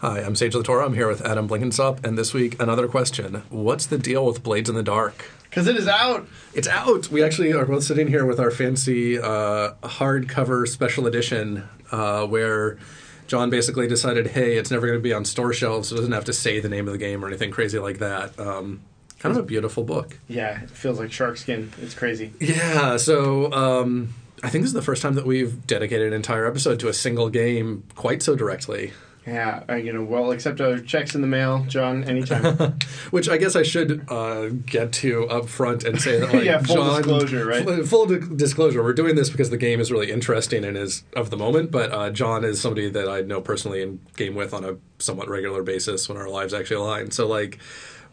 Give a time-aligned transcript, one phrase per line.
[0.00, 0.84] Hi, I'm Sage LaTorra.
[0.84, 4.68] I'm here with Adam Blinkensop, and this week another question: What's the deal with Blades
[4.68, 5.28] in the Dark?
[5.42, 6.28] Because it is out.
[6.54, 7.10] It's out.
[7.10, 12.78] We actually are both sitting here with our fancy uh, hardcover special edition, uh, where
[13.26, 16.12] John basically decided, hey, it's never going to be on store shelves, so it doesn't
[16.12, 18.38] have to say the name of the game or anything crazy like that.
[18.38, 18.82] Um,
[19.18, 20.16] kind of a beautiful book.
[20.28, 21.72] Yeah, it feels like shark skin.
[21.82, 22.32] It's crazy.
[22.38, 26.46] Yeah, so um, I think this is the first time that we've dedicated an entire
[26.46, 28.92] episode to a single game quite so directly.
[29.28, 32.78] Yeah, uh, you know, well, accept our checks in the mail, John, anytime.
[33.10, 36.62] Which I guess I should uh, get to up front and say that, like, Yeah,
[36.62, 37.64] full John, disclosure, right?
[37.64, 38.82] Full, full di- disclosure.
[38.82, 41.70] We're doing this because the game is really interesting and is of the moment.
[41.70, 45.28] But uh, John is somebody that I know personally and game with on a somewhat
[45.28, 47.10] regular basis when our lives actually align.
[47.10, 47.58] So like,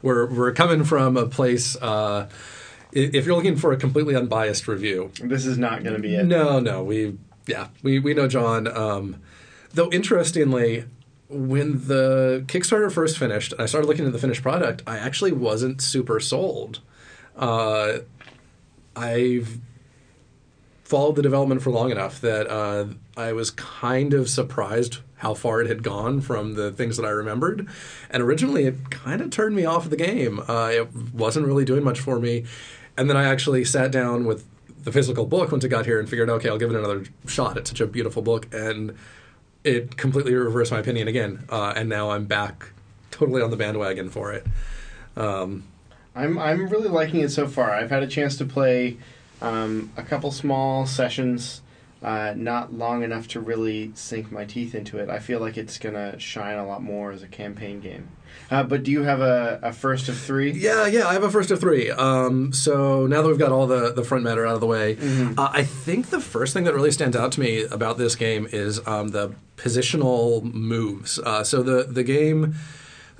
[0.02, 1.76] we're we're coming from a place.
[1.78, 2.28] Uh,
[2.92, 6.26] if you're looking for a completely unbiased review, this is not going to be it.
[6.26, 8.68] no, no, we yeah, we we know John.
[8.68, 9.22] Um,
[9.74, 10.86] though interestingly,
[11.36, 14.84] when the Kickstarter first finished, and I started looking at the finished product.
[14.88, 16.80] I actually wasn't super sold.
[17.36, 18.00] Uh,
[18.96, 19.60] I've
[20.84, 22.86] followed the development for long enough that uh,
[23.18, 27.10] I was kind of surprised how far it had gone from the things that I
[27.10, 27.68] remembered.
[28.10, 30.40] And originally, it kind of turned me off the game.
[30.48, 32.46] Uh, it wasn't really doing much for me.
[32.98, 34.46] And then I actually sat down with
[34.84, 37.58] the physical book once it got here and figured, okay, I'll give it another shot.
[37.58, 38.48] It's such a beautiful book.
[38.54, 38.96] And
[39.66, 41.44] it completely reversed my opinion again.
[41.50, 42.70] Uh, and now I'm back
[43.12, 44.46] totally on the bandwagon for it.
[45.18, 45.64] Um,
[46.16, 47.72] I'm I'm really liking it so far.
[47.72, 48.98] I've had a chance to play
[49.42, 51.62] um, a couple small sessions,
[52.02, 55.10] uh, not long enough to really sink my teeth into it.
[55.10, 58.10] I feel like it's gonna shine a lot more as a campaign game.
[58.52, 60.52] Uh, but do you have a, a first of three?
[60.52, 61.90] Yeah, yeah, I have a first of three.
[61.90, 64.98] Um, so now that we've got all the, the front matter out of the way,
[65.38, 68.48] uh, I think the first thing that really stands out to me about this game
[68.52, 71.20] is um, the positional moves.
[71.20, 72.56] Uh, so the the game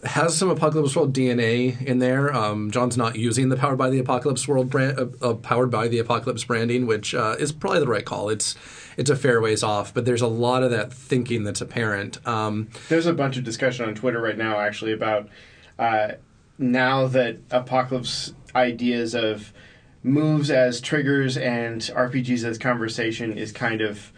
[0.04, 2.34] has some Apocalypse World DNA in there.
[2.34, 5.88] Um, John's not using the Powered by the Apocalypse World brand, uh, uh, Powered by
[5.88, 8.30] the Apocalypse branding, which uh, is probably the right call.
[8.30, 8.56] It's
[8.98, 12.26] it's a fair ways off, but there's a lot of that thinking that's apparent.
[12.28, 15.30] Um, There's a bunch of discussion on Twitter right now, actually, about
[15.78, 16.14] uh,
[16.58, 19.54] now that Apocalypse ideas of
[20.04, 24.14] moves as triggers and RPGs as conversation is kind of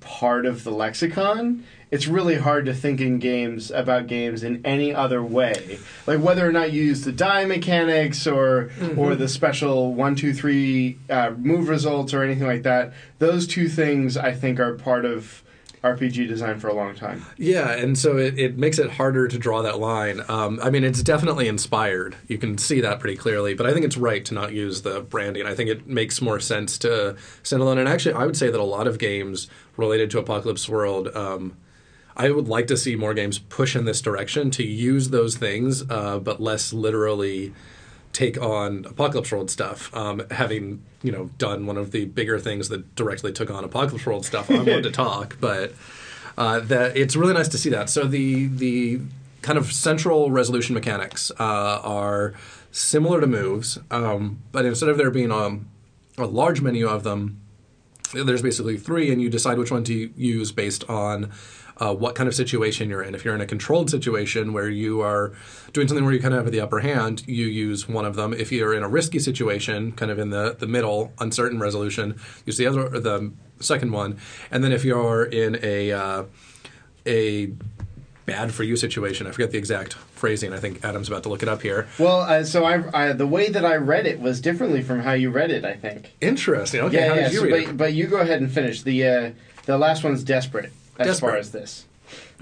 [0.00, 1.64] part of the lexicon.
[1.94, 5.78] It's really hard to think in games about games in any other way,
[6.08, 10.34] like whether or not you use the die mechanics or or the special one two
[10.34, 12.92] three uh, move results or anything like that.
[13.20, 15.44] Those two things, I think, are part of
[15.84, 17.24] RPG design for a long time.
[17.36, 20.22] Yeah, and so it, it makes it harder to draw that line.
[20.28, 22.16] Um, I mean, it's definitely inspired.
[22.26, 25.02] You can see that pretty clearly, but I think it's right to not use the
[25.02, 25.46] branding.
[25.46, 27.76] I think it makes more sense to stand alone.
[27.76, 29.46] And actually, I would say that a lot of games
[29.76, 31.56] related to Apocalypse World, um,
[32.16, 35.88] I would like to see more games push in this direction to use those things,
[35.90, 37.52] uh, but less literally
[38.12, 39.94] take on Apocalypse World stuff.
[39.94, 44.06] Um, having you know done one of the bigger things that directly took on Apocalypse
[44.06, 45.74] World stuff, I'm one to talk, but
[46.38, 47.90] uh, that it's really nice to see that.
[47.90, 49.00] So the the
[49.42, 52.32] kind of central resolution mechanics uh, are
[52.70, 55.58] similar to moves, um, but instead of there being a,
[56.16, 57.40] a large menu of them,
[58.14, 61.30] there's basically three, and you decide which one to use based on
[61.78, 63.14] uh, what kind of situation you're in.
[63.14, 65.32] If you're in a controlled situation where you are
[65.72, 68.32] doing something where you kind of have the upper hand, you use one of them.
[68.32, 72.56] If you're in a risky situation, kind of in the, the middle, uncertain resolution, use
[72.56, 74.18] the other, the second one.
[74.50, 76.24] And then if you're in a uh,
[77.06, 77.52] a
[78.26, 80.52] bad for you situation, I forget the exact phrasing.
[80.52, 81.86] I think Adam's about to look it up here.
[81.98, 85.12] Well, uh, so I, I the way that I read it was differently from how
[85.12, 85.64] you read it.
[85.64, 86.14] I think.
[86.20, 86.80] Interesting.
[86.82, 87.22] Okay, yeah, how yeah.
[87.24, 87.76] did you so, read but, it?
[87.76, 89.30] but you go ahead and finish the uh,
[89.66, 91.86] the last one's desperate as far as this.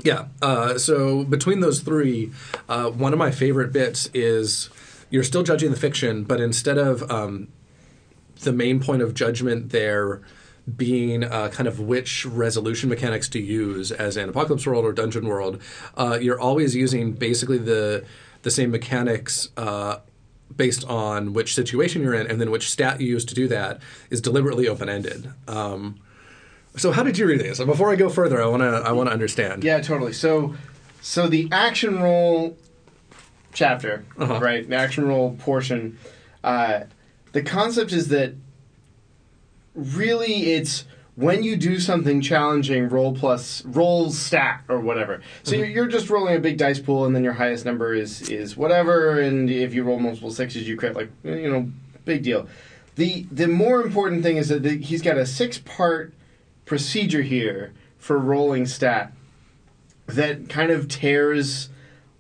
[0.03, 0.27] Yeah.
[0.41, 2.33] Uh, so between those three,
[2.69, 4.71] uh, one of my favorite bits is
[5.11, 7.49] you're still judging the fiction, but instead of um,
[8.41, 10.21] the main point of judgment there
[10.77, 15.27] being uh, kind of which resolution mechanics to use, as an Apocalypse World or Dungeon
[15.27, 15.61] World,
[15.97, 18.05] uh, you're always using basically the
[18.43, 19.49] the same mechanics.
[19.57, 19.99] Uh,
[20.55, 23.81] Based on which situation you're in, and then which stat you use to do that
[24.11, 25.33] is deliberately open ended.
[25.49, 25.99] Um,
[26.77, 27.59] so, how did you read this?
[27.59, 29.63] So before I go further, I want to I want to understand.
[29.65, 30.13] Yeah, totally.
[30.13, 30.55] So,
[31.01, 32.57] so the action roll
[33.53, 34.41] chapter, Uh-huh.
[34.41, 34.69] right?
[34.69, 35.99] The action roll portion.
[36.43, 36.85] Uh,
[37.33, 38.35] the concept is that
[39.75, 40.85] really it's
[41.15, 45.21] when you do something challenging, roll plus roll stat or whatever.
[45.43, 48.31] So you're, you're just rolling a big dice pool, and then your highest number is
[48.31, 49.21] is whatever.
[49.21, 51.71] And if you roll multiple sixes, you crit like you know,
[52.05, 52.49] big deal.
[52.97, 56.13] The the more important thing is that the, he's got a six part
[56.73, 59.13] procedure here for rolling stat
[60.07, 61.69] that kind of tears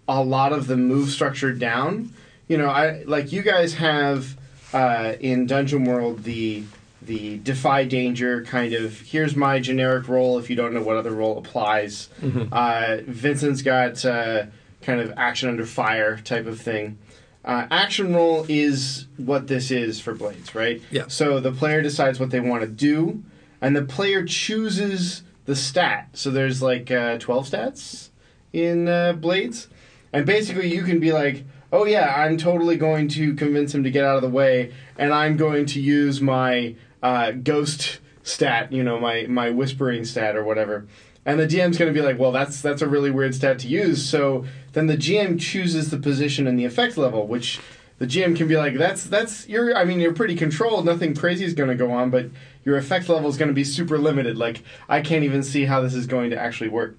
[0.07, 2.13] a lot of the move structure down.
[2.49, 4.37] You know, I like you guys have
[4.75, 6.65] uh, in Dungeon World the
[7.01, 11.13] the defy danger kind of here's my generic role if you don't know what other
[11.13, 12.11] role applies.
[12.53, 14.45] Uh, Vincent's got uh,
[14.83, 16.99] kind of action under fire type of thing.
[17.43, 20.83] Uh, action roll is what this is for Blades, right?
[20.91, 21.05] Yeah.
[21.09, 23.23] So the player decides what they want to do,
[23.63, 26.11] and the player chooses the stat.
[26.13, 28.11] So there's like uh, 12 stats
[28.53, 29.69] in uh, Blades.
[30.13, 33.91] And basically, you can be like, oh, yeah, I'm totally going to convince him to
[33.91, 38.85] get out of the way, and I'm going to use my uh, ghost stat, you
[38.85, 40.87] know, my, my whispering stat or whatever.
[41.25, 43.69] And the DM's going to be like, well, that's that's a really weird stat to
[43.69, 44.05] use.
[44.05, 47.61] So then the GM chooses the position and the effect level, which
[48.03, 49.77] the GM can be like, that's that's you're.
[49.77, 50.85] I mean, you're pretty controlled.
[50.85, 52.27] Nothing crazy is going to go on, but
[52.65, 54.37] your effect level is going to be super limited.
[54.37, 56.97] Like I can't even see how this is going to actually work.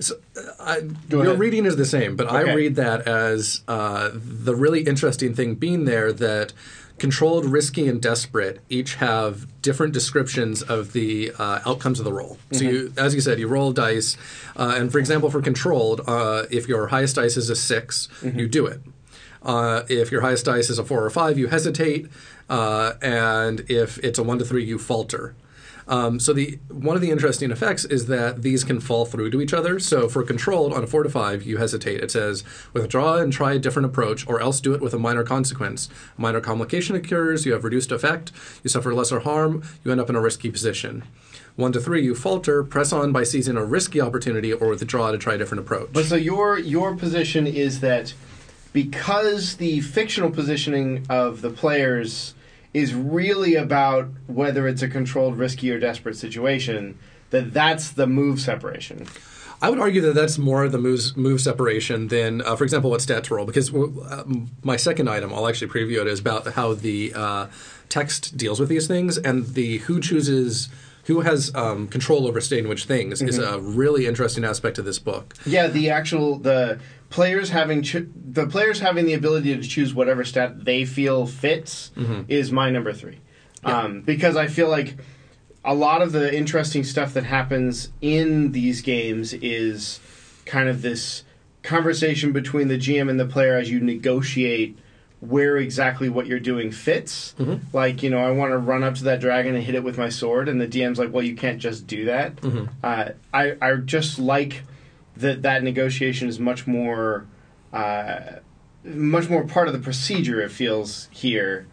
[0.00, 0.14] So,
[0.58, 1.38] I, your ahead.
[1.38, 5.84] reading is the same, but I read that as uh, the really interesting thing being
[5.84, 6.54] there that
[6.96, 12.38] controlled, risky, and desperate each have different descriptions of the uh, outcomes of the roll.
[12.52, 14.16] So, you, as you said, you roll dice,
[14.56, 18.48] uh, and for example, for controlled, uh, if your highest dice is a 6 you
[18.48, 18.80] do it.
[19.42, 22.08] Uh, if your highest dice is a four or five, you hesitate,
[22.48, 25.34] uh, and if it's a one to three, you falter.
[25.86, 29.40] Um, so the one of the interesting effects is that these can fall through to
[29.40, 29.78] each other.
[29.78, 32.02] So for controlled on a four to five, you hesitate.
[32.02, 32.44] It says
[32.74, 35.88] withdraw and try a different approach, or else do it with a minor consequence.
[36.18, 37.46] A minor complication occurs.
[37.46, 38.32] You have reduced effect.
[38.62, 39.62] You suffer lesser harm.
[39.82, 41.04] You end up in a risky position.
[41.56, 42.62] One to three, you falter.
[42.62, 45.88] Press on by seizing a risky opportunity, or withdraw to try a different approach.
[45.92, 48.12] But so your your position is that
[48.72, 52.34] because the fictional positioning of the players
[52.74, 56.98] is really about whether it's a controlled, risky, or desperate situation,
[57.30, 59.06] that that's the move separation.
[59.60, 63.00] I would argue that that's more the moves, move separation than, uh, for example, what
[63.00, 63.44] stats roll.
[63.44, 64.24] Because uh,
[64.62, 67.46] my second item, I'll actually preview it, is about how the uh,
[67.88, 70.68] text deals with these things and the who chooses.
[71.08, 74.98] Who has um, control over stating which things is a really interesting aspect of this
[74.98, 75.34] book.
[75.44, 76.78] Yeah, the actual the
[77.10, 81.90] players having ch- the players having the ability to choose whatever stat they feel fits
[82.28, 83.18] is my number three,
[83.64, 84.96] um, because I feel like
[85.64, 90.00] a lot of the interesting stuff that happens in these games is
[90.44, 91.24] kind of this
[91.62, 94.78] conversation between the GM and the player as you negotiate
[95.20, 97.34] where exactly what you're doing fits.
[97.72, 99.98] Like, you know, I want to run up to that dragon and hit it with
[99.98, 102.38] my sword, and the DM's like, well, you can't just do that.
[102.84, 104.62] Uh, I, I just like
[105.16, 107.26] that that negotiation is much more,
[107.72, 108.36] uh,
[108.84, 110.40] much more part of the procedure.
[110.40, 111.66] It feels here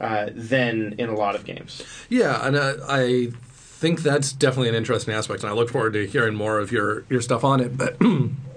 [0.00, 1.82] uh, than in a lot of games.
[2.08, 6.06] Yeah, and uh, I think that's definitely an interesting aspect, and I look forward to
[6.06, 7.76] hearing more of your, your stuff on it.
[7.76, 7.96] But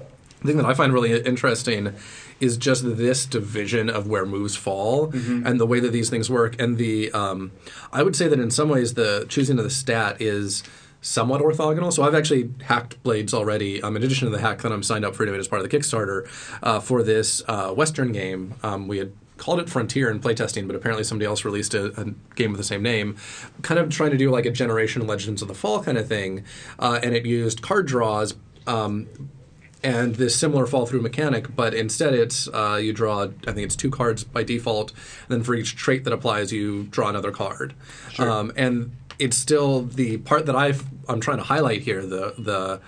[0.45, 1.93] the thing that I find really interesting
[2.39, 5.11] is just this division of where moves fall
[5.45, 6.59] and the way that these things work.
[6.59, 7.51] And the um,
[7.91, 10.63] I would say that in some ways the choosing of the stat is
[11.01, 11.93] somewhat orthogonal.
[11.93, 13.81] So I've actually hacked Blades already.
[13.81, 15.69] Um, in addition to the hack that I'm signed up for doing as part of
[15.69, 16.27] the Kickstarter
[16.63, 20.75] uh, for this uh, Western game, um, we had called it Frontier in playtesting, but
[20.75, 22.05] apparently somebody else released a, a
[22.35, 23.17] game with the same name,
[23.61, 26.43] kind of trying to do like a Generation Legends of the Fall kind of thing,
[26.79, 28.33] uh, and it used card draws.
[28.65, 29.07] Um,
[29.85, 33.75] and this similar fall through mechanic, but instead it's uh, you draw, I think it's
[33.75, 37.75] two cards by default, and then for each trait that applies, you draw another card.
[38.17, 42.81] Um, and it's still the part that I've, I'm trying to highlight here the the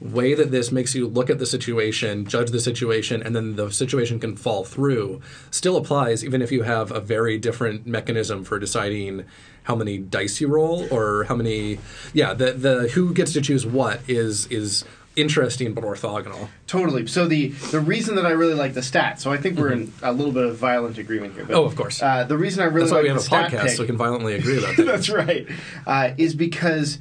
[0.00, 3.68] way that this makes you look at the situation, judge the situation, and then the
[3.70, 5.20] situation can fall through
[5.50, 9.24] still applies even if you have a very different mechanism for deciding
[9.64, 11.78] how many dice you roll or how many
[12.14, 14.84] yeah the the who gets to choose what is is
[15.18, 17.06] interesting but orthogonal Totally.
[17.06, 19.92] So the the reason that I really like the stat, so I think we're in
[20.02, 21.44] a little bit of violent agreement here.
[21.44, 22.02] But, Oh, of course.
[22.02, 23.82] Uh, the reason I really that's why like we have the a podcast pick, so
[23.82, 25.46] we can violently agree about that That's right.
[25.86, 26.98] Uh, is because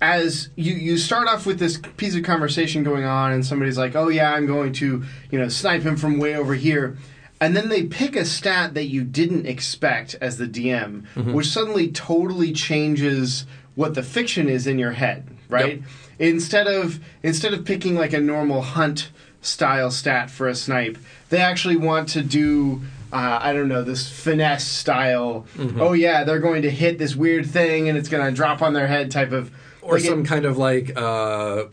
[0.00, 3.94] as you you start off with this piece of conversation going on, and somebody's like,
[3.94, 6.96] "Oh yeah, I'm going to you know snipe him from way over here."
[7.40, 11.32] And then they pick a stat that you didn't expect as the DM, Mm-hmm.
[11.32, 15.78] which suddenly totally changes what the fiction is in your head, right?
[15.78, 15.82] Yep.
[16.18, 20.98] Instead of instead of picking like a normal hunt style stat for a snipe,
[21.30, 25.46] they actually want to do uh, I don't know this finesse style.
[25.56, 25.80] Mm-hmm.
[25.80, 28.72] Oh yeah, they're going to hit this weird thing and it's going to drop on
[28.72, 29.50] their head type of
[29.82, 31.64] or like it- some kind of like uh,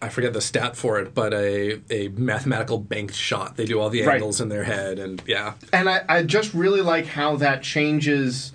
[0.00, 3.56] I forget the stat for it, but a a mathematical banked shot.
[3.56, 4.14] They do all the Right.
[4.14, 8.52] angles in their head, and yeah, and I, I just really like how that changes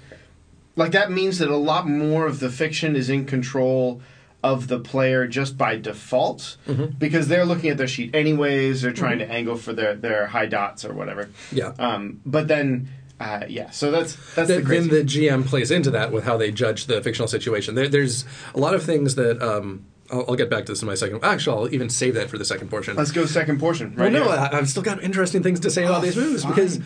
[0.78, 4.02] like that means that a lot more of the fiction is in control
[4.44, 6.98] of the player just by default Mm-hmm.
[6.98, 8.82] because they're looking at their sheet anyways.
[8.82, 11.30] They're trying to angle for their, their high dots or whatever.
[11.52, 11.74] Yeah.
[11.80, 13.70] Um, but then, uh, yeah.
[13.70, 14.90] So that's that's the Th- crazy.
[14.90, 17.76] then the GM plays into that with how they judge the fictional situation.
[17.76, 20.88] There, there's a lot of things that um, I'll, I'll get back to this in
[20.88, 21.24] my second.
[21.24, 22.98] Actually, I'll even save that for the second portion.
[22.98, 23.96] Let's go second portion.
[23.96, 24.28] well, Right no.
[24.28, 26.54] I, I've still got interesting things to say about Oh, these moves fine.
[26.54, 26.80] because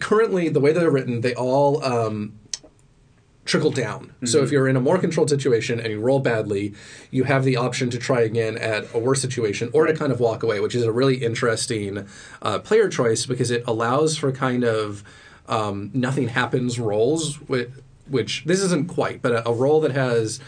[0.00, 2.38] currently the way they're written, they all um,
[3.44, 4.12] trickle down.
[4.24, 4.44] So Mm-hmm.
[4.44, 6.74] if you're in a more controlled situation and you roll badly,
[7.10, 10.20] you have the option to try again at a worse situation or to kind of
[10.20, 12.06] walk away, which is a really interesting
[12.40, 15.02] uh, player choice because it allows for kind of
[15.48, 17.68] um, nothing happens rolls, which,
[18.08, 20.38] which this isn't quite, but a, a roll that has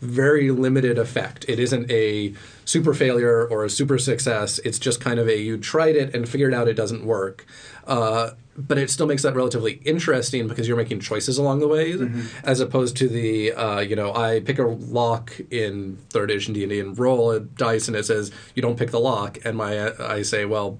[0.00, 1.44] very limited effect.
[1.48, 2.32] It isn't a
[2.64, 4.58] super failure or a super success.
[4.60, 7.44] It's just kind of a you tried it and figured out it doesn't work.
[7.88, 11.96] Uh, but it still makes that relatively interesting because you're making choices along the way,
[12.42, 16.64] as opposed to the uh, you know I pick a lock in third edition D
[16.64, 19.56] and D and roll a dice and it says you don't pick the lock, and
[19.56, 20.78] my I say well.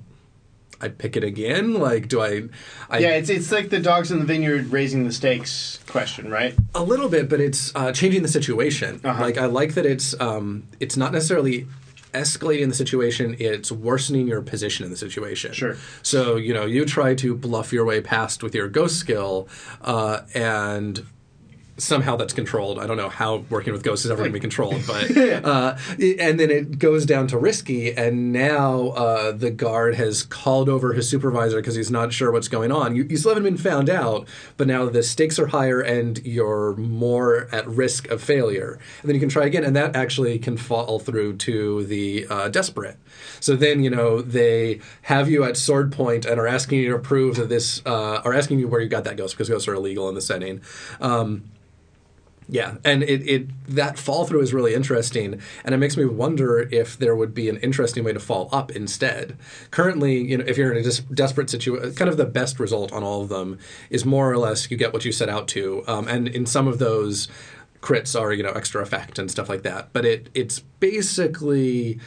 [0.80, 1.74] I pick it again.
[1.80, 2.42] Like, do I?
[2.88, 6.54] I yeah, it's it's like the dogs in the vineyard raising the stakes question, right?
[6.72, 9.00] A little bit, but it's uh, changing the situation.
[9.02, 9.20] Uh-huh.
[9.20, 11.66] Like I like that it's um, it's not necessarily
[12.12, 15.52] escalating the situation; it's worsening your position in the situation.
[15.52, 15.76] Sure.
[16.02, 19.48] So you know you try to bluff your way past with your ghost skill,
[19.82, 21.04] uh, and
[21.78, 22.78] somehow that's controlled.
[22.78, 25.76] I don't know how working with ghosts is ever going to be controlled, but uh,
[25.98, 30.92] and then it goes down to risky, and now uh, the guard has called over
[30.92, 32.96] his supervisor because he's not sure what's going on.
[32.96, 36.74] You, you still haven't been found out, but now the stakes are higher and you're
[36.76, 38.78] more at risk of failure.
[39.00, 42.48] And then you can try again, and that actually can fall through to the uh,
[42.48, 42.96] desperate.
[43.40, 46.98] So then you know they have you at sword point and are asking you to
[46.98, 49.74] prove that this, uh, are asking you where you got that ghost because ghosts are
[49.74, 50.60] illegal in the setting.
[51.00, 51.44] Um,
[52.50, 56.60] yeah, and it, it that fall through is really interesting, and it makes me wonder
[56.72, 59.36] if there would be an interesting way to fall up instead.
[59.70, 62.90] Currently, you know, if you're in a dis- desperate situation, kind of the best result
[62.90, 63.58] on all of them
[63.90, 66.66] is more or less you get what you set out to, um, and in some
[66.66, 67.28] of those
[67.82, 69.92] crits are you know extra effect and stuff like that.
[69.92, 72.00] But it it's basically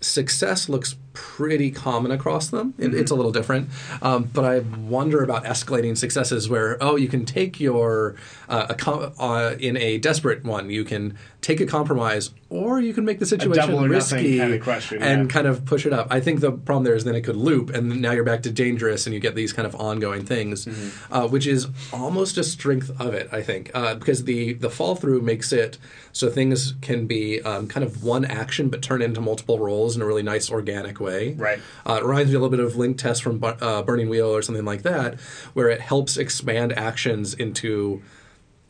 [0.00, 2.74] success looks pretty common across them.
[2.78, 3.68] It, It's a little different,
[4.00, 8.16] um, but I wonder about escalating successes where oh, you can take your
[8.48, 12.94] uh, a com- uh, in a desperate one, you can take a compromise, or you
[12.94, 15.28] can make the situation risky kind of question, and yeah.
[15.32, 16.06] kind of push it up.
[16.10, 18.50] I think the problem there is then it could loop, and now you're back to
[18.50, 21.12] dangerous, and you get these kind of ongoing things, Mm-hmm.
[21.14, 23.28] uh, which is almost a strength of it.
[23.32, 25.78] I think uh, because the the fall through makes it
[26.12, 30.02] so things can be um, kind of one action but turn into multiple roles in
[30.02, 31.34] a really nice organic way.
[31.34, 31.58] Right.
[31.86, 34.40] Uh, it reminds me a little bit of Linked Test from uh, Burning Wheel or
[34.42, 35.20] something like that,
[35.52, 38.02] where it helps expand actions into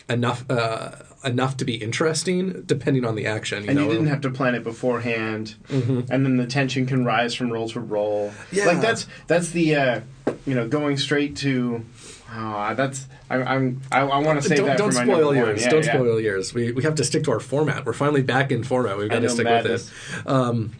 [0.09, 0.93] enough uh,
[1.25, 3.65] enough to be interesting, depending on the action.
[3.65, 3.85] You And know?
[3.85, 7.69] you didn't have to plan it beforehand, and then the tension can rise from roll
[7.71, 8.31] to roll.
[8.31, 8.57] Mm-hmm.
[8.57, 8.67] Yeah.
[8.67, 10.01] like that's that's the uh,
[10.47, 11.85] you know going straight to.
[12.35, 15.62] Oh, that's I, I'm I, I want to say don't that don't for spoil yours.
[15.62, 15.95] Yeah, don't yeah.
[15.95, 16.55] spoil yours.
[16.55, 17.85] We we have to stick to our format.
[17.85, 18.97] We're finally back in format.
[18.97, 19.91] We've got to stick madness.
[19.91, 20.27] with it.
[20.27, 20.73] Um,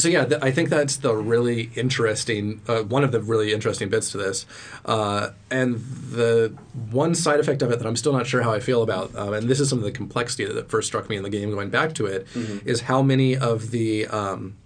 [0.00, 3.88] so yeah, th- I think that's the really interesting, uh, one of the really interesting
[3.88, 4.46] bits to this,
[4.84, 5.76] uh, and
[6.10, 6.52] the
[6.90, 9.32] one side effect of it that I'm still not sure how I feel about, um,
[9.34, 11.70] and this is some of the complexity that first struck me in the game going
[11.70, 12.86] back to it, is Mm-hmm.
[12.86, 14.56] how many of the um,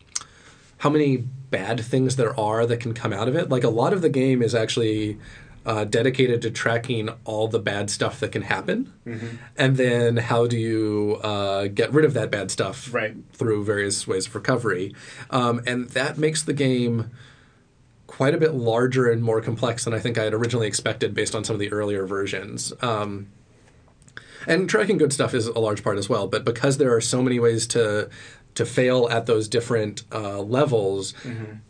[0.78, 3.48] how many bad things there are that can come out of it.
[3.48, 5.18] Like a lot of the game is actually
[5.66, 9.26] uh, dedicated to tracking all the bad stuff that can happen, Mm-hmm.
[9.56, 13.16] and then how do you uh, get rid of that bad stuff Right.
[13.32, 14.94] through various ways of recovery,
[15.30, 17.10] um, and that makes the game
[18.06, 21.34] quite a bit larger and more complex than I think I had originally expected based
[21.34, 22.72] on some of the earlier versions.
[22.82, 23.28] Um,
[24.46, 27.22] and tracking good stuff is a large part as well, but because there are so
[27.22, 28.10] many ways to
[28.54, 31.14] to fail at those different uh, levels,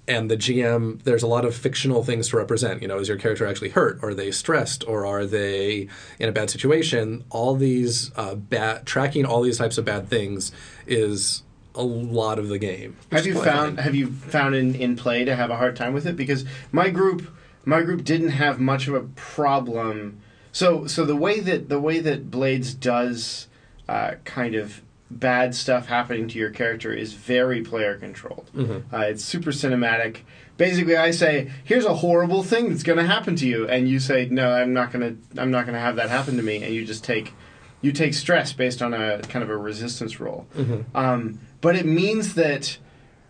[0.07, 2.83] and the GM, there's a lot of fictional things to represent.
[2.83, 4.03] You know, is your character actually hurt?
[4.03, 4.87] Are they stressed?
[4.87, 5.88] Or are they
[6.19, 7.25] in a bad situation?
[7.31, 10.53] All these uh, bad tracking all these types of bad things
[10.87, 11.43] is
[11.75, 12.97] a lot of the game.
[13.11, 16.07] Have you found have you found in, in play to have a hard time with
[16.07, 16.17] it?
[16.17, 20.21] Because my group my group didn't have much of a problem.
[20.53, 23.49] So so the way that the way that Blades does
[23.88, 24.83] uh, kind of
[25.18, 28.50] bad stuff happening to your character is very player controlled.
[28.92, 30.18] Uh, it's super cinematic.
[30.56, 33.99] Basically, I say, "Here's a horrible thing that's going to happen to you," and you
[33.99, 35.40] say, "No, I'm not going to.
[35.42, 37.33] I'm not going to have that happen to me." And you just take
[37.80, 40.47] you take stress based on a kind of a resistance roll.
[40.94, 42.78] Um, but it means that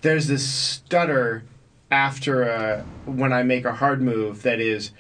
[0.03, 1.45] there's this stutter
[1.91, 4.91] after uh, when I make a hard move that is,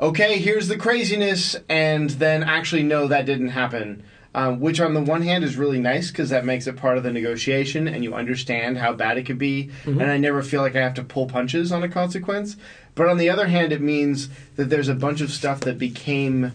[0.00, 4.02] okay, here's the craziness, and then actually, no, that didn't happen.
[4.36, 7.02] Um, which on the one hand is really nice because that makes it part of
[7.04, 9.70] the negotiation and you understand how bad it could be.
[9.86, 12.54] And i never feel like i have to pull punches on a consequence.
[12.94, 16.52] But on the other hand it means that there's a bunch of stuff that became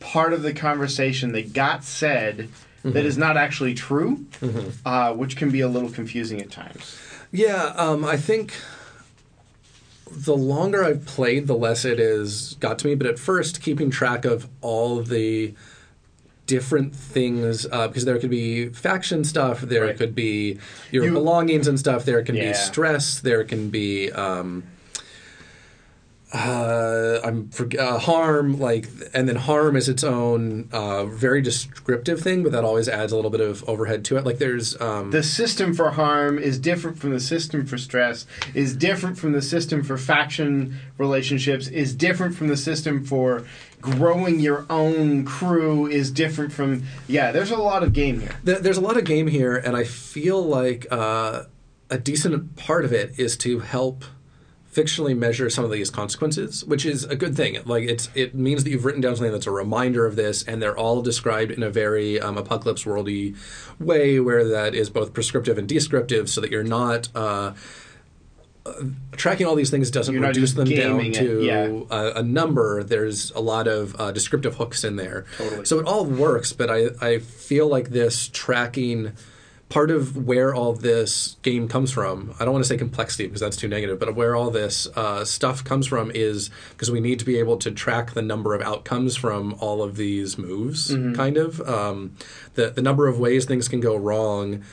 [0.00, 2.48] part of the conversation that got said
[2.82, 4.24] that is not actually true
[4.86, 6.98] uh, which can be a little confusing at times.
[7.30, 8.54] Yeah, um, I think
[10.10, 12.94] the longer I've played, the less it has got to me.
[12.94, 15.52] But at first, keeping track of all the
[16.52, 19.96] different things, uh, because there could be faction stuff, there Right.
[19.96, 20.58] could be
[20.90, 22.48] your You- belongings and stuff, there can Yeah.
[22.50, 24.10] be stress, there can be.
[24.10, 24.64] Um,
[26.32, 32.20] uh, I'm for, uh, harm like, and then harm is its own uh, very descriptive
[32.20, 34.26] thing, but that always adds a little bit of overhead to it.
[34.26, 38.76] Like there's um, the system for harm is different from the system for stress is
[38.76, 43.44] different from the system for faction relationships is different from the system for
[43.80, 48.58] growing your own crew is different from yeah there's a lot of game here There-
[48.60, 51.44] There's a lot of game here, and I feel like uh,
[51.90, 54.04] a decent part of it is to help
[54.74, 57.56] fictionally measure some of these consequences, which is a good thing.
[57.64, 60.60] Like it's it means that you've written down something that's a reminder of this, and
[60.60, 63.36] they're all described in a very um, apocalypse worldy
[63.80, 67.08] way, where that is both prescriptive and descriptive, so that you're not.
[67.14, 67.54] Uh,
[69.12, 71.96] Tracking all these things doesn't reduce them down it, to yeah.
[71.96, 72.82] a, a number.
[72.82, 75.26] There's a lot of uh, descriptive hooks in there.
[75.36, 75.64] Totally.
[75.64, 79.12] So it all works, but I, I feel like this tracking
[79.68, 83.40] part of where all this game comes from i don't want to say complexity because
[83.40, 87.18] that's too negative but where all this uh, stuff comes from is because we need
[87.18, 91.36] to be able to track the number of outcomes from all of these moves kind
[91.36, 92.16] of um,
[92.54, 94.64] the, the number of ways things can go wrong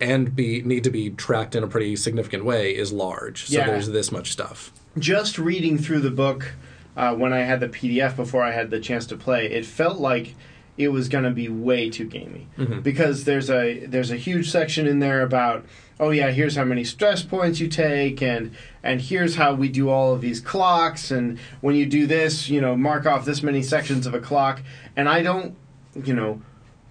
[0.00, 3.46] and be need to be tracked in a pretty significant way is large.
[3.46, 3.66] So Yeah.
[3.66, 4.72] there's this much stuff.
[4.98, 6.52] Just reading through the book
[6.96, 9.98] uh, when I had the PDF before I had the chance to play, it felt
[9.98, 10.34] like
[10.78, 12.48] it was going to be way too gamey.
[12.82, 15.64] Because there's a there's a huge section in there about
[15.98, 18.50] oh yeah here's how many stress points you take and
[18.82, 22.60] and here's how we do all of these clocks and when you do this you
[22.60, 24.60] know mark off this many sections of a clock.
[24.94, 25.56] And I don't
[26.04, 26.42] you know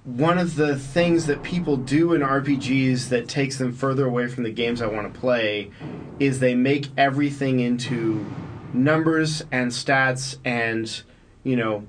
[0.05, 4.43] one of the things that people do in RPGs that takes them further away from
[4.43, 5.71] the games I want to play
[6.19, 8.23] is they make everything into
[8.71, 11.01] numbers and stats and
[11.43, 11.83] you know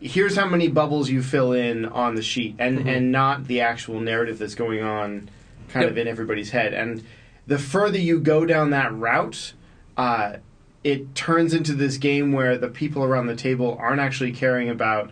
[0.00, 4.00] here's how many bubbles you fill in on the sheet and and not the actual
[4.00, 5.28] narrative that's going on
[5.70, 5.90] kind Yep.
[5.92, 7.02] of in everybody's head and
[7.46, 9.54] the further you go down that route
[9.96, 10.36] uh,
[10.84, 15.10] it turns into this game where the people around the table aren't actually caring about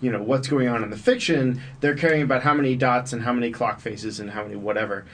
[0.00, 3.22] you know what's going on in the fiction they're caring about how many dots and
[3.22, 5.04] how many clock faces and how many whatever.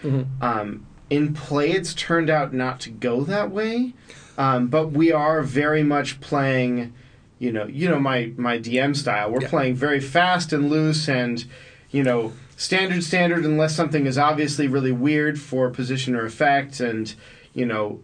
[0.40, 3.92] Um, in play it's turned out not to go that way
[4.38, 6.92] um, but we are very much playing
[7.38, 9.30] you know you know my my dm style.
[9.30, 9.48] We're Yeah.
[9.48, 11.44] playing very fast and loose and
[11.90, 17.14] you know standard standard unless something is obviously really weird for position or effect and
[17.52, 18.00] you know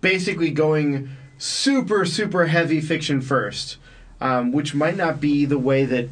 [0.00, 1.08] basically going
[1.38, 3.76] super super heavy fiction first
[4.22, 6.08] um, which might not be the way that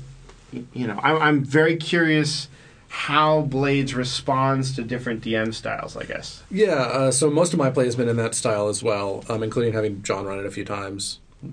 [0.75, 2.49] you know I'm, I'm very curious
[2.89, 7.71] how blades responds to different dm styles i guess Yeah, uh, so most of my
[7.71, 10.51] play has been in that style as well, um, including having John run it a
[10.51, 11.49] few times, a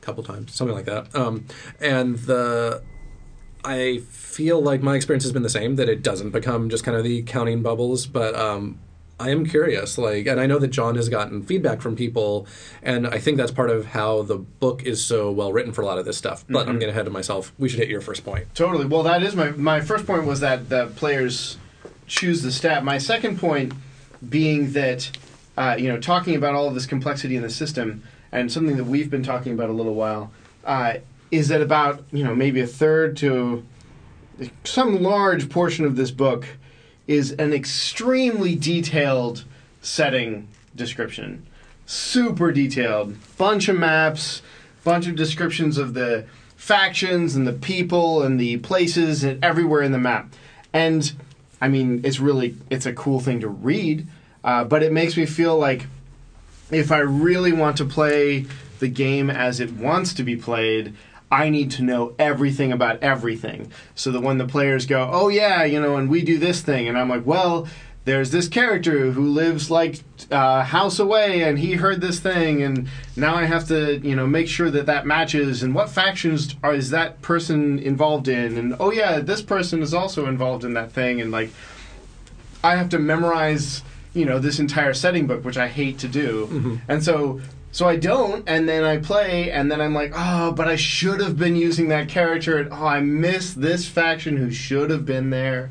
[0.00, 1.14] couple times, something like that.
[1.14, 1.46] Um,
[1.80, 2.82] and the
[3.64, 6.96] I feel like my experience has been the same that it doesn't become just kind
[6.96, 8.78] of the counting bubbles, but um,
[9.20, 9.98] I am curious.
[9.98, 12.46] Like, and I know that John has gotten feedback from people,
[12.82, 15.86] and I think that's part of how the book is so well written for a
[15.86, 16.44] lot of this stuff.
[16.48, 17.52] But I'm getting ahead of myself.
[17.58, 18.52] We should hit your first point.
[18.54, 18.86] Totally.
[18.86, 21.58] Well, that is my my first point was that the players
[22.06, 22.82] choose the stat.
[22.82, 23.74] My second point
[24.26, 25.10] being that
[25.58, 28.02] uh, you know talking about all of this complexity in the system
[28.32, 30.32] and something that we've been talking about a little while
[30.64, 30.94] uh,
[31.30, 33.66] is that about you know maybe a third to
[34.64, 36.46] some large portion of this book
[37.10, 39.44] is an extremely detailed
[39.82, 41.44] setting description.
[41.86, 43.16] Super detailed.
[43.36, 44.42] Bunch of maps
[44.82, 46.24] bunch of descriptions of the
[46.56, 50.32] factions and the people and the places and everywhere in the map.
[50.72, 51.12] And
[51.60, 54.06] i mean it's really it's a cool thing to read
[54.42, 55.86] uh, but it makes me feel like
[56.70, 58.46] if i really want to play
[58.78, 60.94] the game as it wants to be played
[61.30, 63.70] I need to know everything about everything.
[63.94, 66.88] So that when the players go, oh yeah, you know, and we do this thing,
[66.88, 67.68] and I'm like, well,
[68.06, 72.88] there's this character who lives like a house away, and he heard this thing, and
[73.14, 75.62] now I have to, you know, make sure that that matches.
[75.62, 78.56] And what factions are, is that person involved in?
[78.56, 81.50] And oh yeah, this person is also involved in that thing, and like,
[82.64, 83.82] I have to memorize,
[84.14, 86.46] you know, this entire setting book, which I hate to do.
[86.46, 86.76] Mm-hmm.
[86.88, 87.40] And so
[87.72, 91.20] So I don't, and then I play, and then I'm like, oh, but I should
[91.20, 95.30] have been using that character, and oh, I miss this faction who should have been
[95.30, 95.70] there.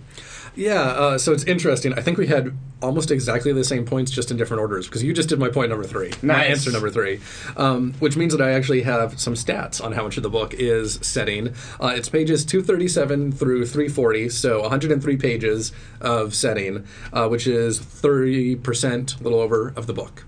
[0.60, 1.94] Yeah, uh, so it's interesting.
[1.94, 5.14] I think we had almost exactly the same points, just in different orders, because you
[5.14, 7.22] just did my point number three, my answer number three,
[7.56, 10.54] um, which means that I actually have some stats on how much of the book
[10.54, 11.54] is setting.
[11.80, 19.20] Uh, it's pages 237 through 340, so 103 pages of setting, uh, which is 30%,
[19.20, 20.26] a little over, of the book,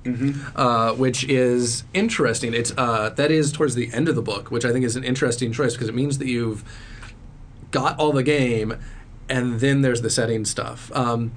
[0.56, 2.54] uh, which is interesting.
[2.54, 5.04] It's uh, That is towards the end of the book, which I think is an
[5.04, 6.64] interesting choice, because it means that you've
[7.72, 8.78] got all the game,
[9.32, 10.92] and then there's the setting stuff.
[10.94, 11.32] Um,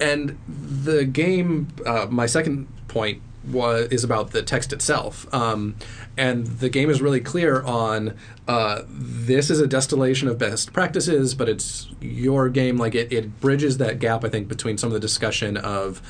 [0.00, 5.74] and the game, uh, my second point was is about the text itself, um,
[6.16, 11.34] and the game is really clear on uh, this is a distillation of best practices,
[11.34, 12.76] but it's your game.
[12.78, 16.00] Like it, it bridges that gap, I think, between some of the discussion of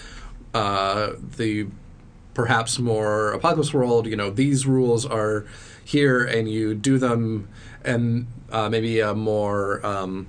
[0.52, 1.66] uh, the
[2.34, 5.44] perhaps more apocalypse world you know these rules are
[5.84, 7.46] here and you do them
[7.84, 10.26] and uh, maybe a more um,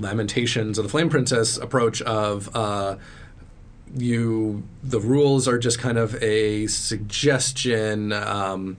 [0.00, 2.96] lamentations of the flame princess approach of uh,
[3.94, 8.76] you the rules are just kind of a suggestion um,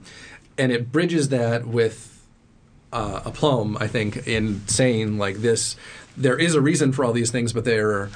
[0.56, 2.26] and it bridges that with
[2.92, 5.76] uh, aplomb i think in saying like this
[6.16, 8.10] there is a reason for all these things but they're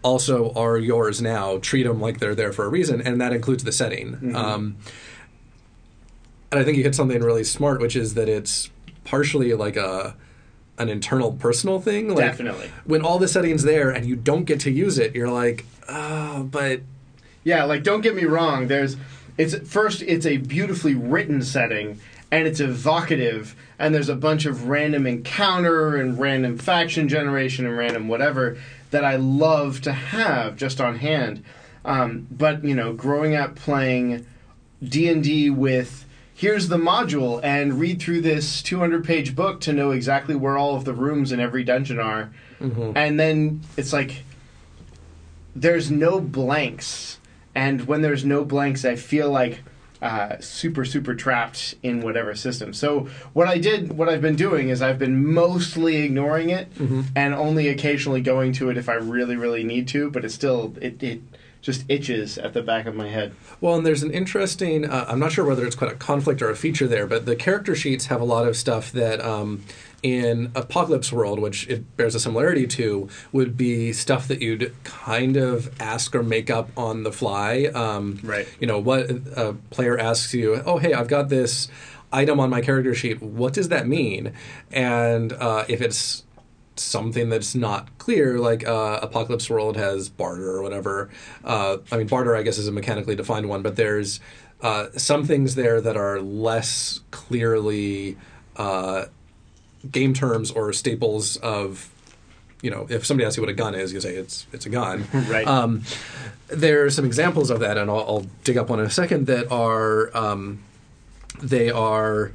[0.00, 1.58] also are yours now.
[1.58, 4.32] Treat them like they're there for a reason and that includes the setting.
[4.36, 4.76] Um,
[6.50, 8.70] and i think you hit something really smart which is that it's
[9.04, 10.14] partially like a
[10.78, 12.70] an internal personal thing like Definitely.
[12.84, 16.42] when all the settings there and you don't get to use it you're like oh
[16.44, 16.80] but
[17.44, 18.68] Yeah, like don't get me wrong.
[18.68, 18.96] There's,
[19.38, 21.98] it's first, it's a beautifully written setting,
[22.30, 27.76] and it's evocative, and there's a bunch of random encounter and random faction generation and
[27.78, 28.58] random whatever
[28.90, 31.42] that I love to have just on hand.
[31.84, 34.26] Um, but you know, growing up playing
[34.82, 36.04] D and D with
[36.38, 40.76] here's the module and read through this 200 page book to know exactly where all
[40.76, 42.30] of the rooms in every dungeon are,
[42.96, 44.22] and then it's like
[45.54, 47.18] there's no blanks.
[47.54, 49.62] And when there's no blanks i feel like
[50.00, 52.72] uh, super super trapped in whatever system.
[52.72, 56.68] So what i did what i've been doing is i've been mostly ignoring it
[57.16, 60.72] and only occasionally going to it if i really really need to but it's still
[60.80, 61.20] it, it
[61.60, 64.84] just itches at the back of my head Well, and there's an interesting.
[64.88, 67.36] Uh, I'm not sure whether it's quite a conflict or a feature there, but the
[67.36, 69.20] character sheets have a lot of stuff that.
[69.20, 69.64] Um,
[70.02, 75.36] in Apocalypse World, which it bears a similarity to, would be stuff that you'd kind
[75.36, 77.64] of ask or make up on the fly.
[77.74, 78.46] Um, Right.
[78.60, 81.68] You know, what a player asks you, oh, hey, I've got this
[82.12, 83.20] item on my character sheet.
[83.20, 84.32] What does that mean?
[84.70, 86.22] And uh, if it's
[86.78, 91.10] something that's not clear, like uh, Apocalypse World has barter or whatever.
[91.44, 94.20] Uh, I mean, barter, I guess, is a mechanically defined one, but there's
[94.60, 98.16] uh, some things there that are less clearly
[98.56, 99.06] uh,
[99.90, 101.90] game terms or staples of.
[102.60, 104.68] You know, if somebody asks you what a gun is, you say it's it's a
[104.68, 105.06] gun.
[105.12, 105.46] Right.
[105.46, 105.84] Um,
[106.48, 109.28] there are some examples of that, and I'll, I'll dig up one in a second.
[109.28, 110.64] That are um,
[111.40, 112.32] they are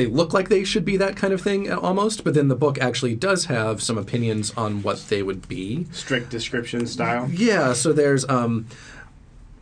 [0.00, 2.78] they look like they should be that kind of thing almost, but then the book
[2.80, 5.86] actually does have some opinions on what they would be.
[5.92, 8.66] strict description style Yeah, so there's um,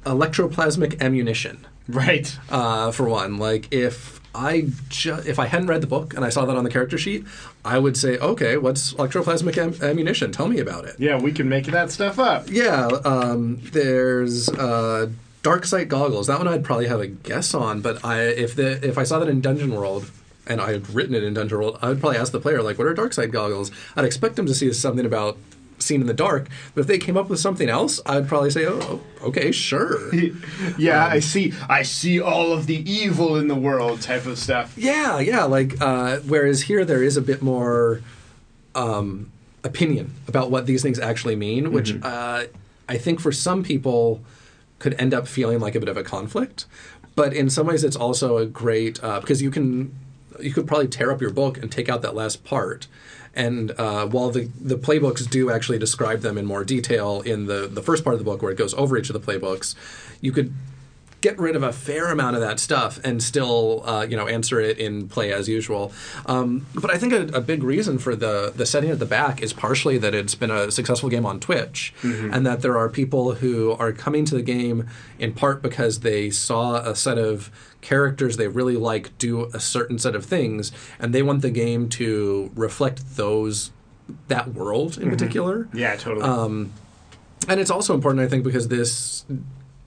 [0.06, 1.66] electroplasmic ammunition.
[1.88, 6.24] right Uh, for one, like if I ju- if I hadn't read the book and
[6.24, 7.24] I saw that on the character sheet,
[7.64, 10.30] I would say, okay, what's electroplasmic am- ammunition?
[10.30, 10.96] Tell me about it.
[10.98, 15.08] yeah we can make that stuff up Yeah, um, there's uh,
[15.42, 16.26] dark sight goggles.
[16.28, 19.18] That one I'd probably have a guess on, but I if the if I saw
[19.18, 20.10] that in Dungeon World
[20.48, 22.78] and I had written it in Dungeon World, I would probably ask the player like,
[22.78, 25.38] "What are dark sight goggles?" I'd expect them to see something about
[25.80, 28.66] seen in the dark, but if they came up with something else, I'd probably say,
[28.66, 30.12] "Oh, okay, sure."
[30.78, 34.74] yeah i see i see all of the evil in the world type of stuff
[34.76, 35.44] Yeah, yeah.
[35.44, 38.00] Like uh, whereas here there is a bit more
[38.74, 39.30] um,
[39.64, 42.44] opinion about what these things actually mean, which uh,
[42.88, 44.20] I think for some people
[44.78, 46.66] could end up feeling like a bit of a conflict.
[47.14, 49.92] But in some ways, it's also a great uh, because you can
[50.40, 52.86] you could probably tear up your book and take out that last part.
[53.34, 57.68] And uh, while the, the playbooks do actually describe them in more detail in the,
[57.68, 59.74] the first part of the book where it goes over each of the playbooks,
[60.20, 60.52] you could
[61.20, 64.60] get rid of a fair amount of that stuff and still uh, you know answer
[64.60, 65.92] it in play as usual.
[66.26, 69.42] Um, but I think a, a big reason for the the setting at the back
[69.42, 73.34] is partially that it's been a successful game on Twitch, and that there are people
[73.34, 74.86] who are coming to the game
[75.18, 77.50] in part because they saw a set of
[77.80, 81.88] characters they really like do a certain set of things, and they want the game
[81.88, 83.70] to reflect those
[84.28, 85.68] that world in particular.
[85.72, 86.24] Yeah totally.
[87.48, 89.24] And it's also important, I think, because this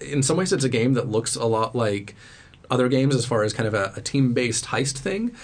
[0.01, 2.15] in some ways it's a game that looks a lot like
[2.69, 5.35] other games as far as kind of a, a team-based heist thing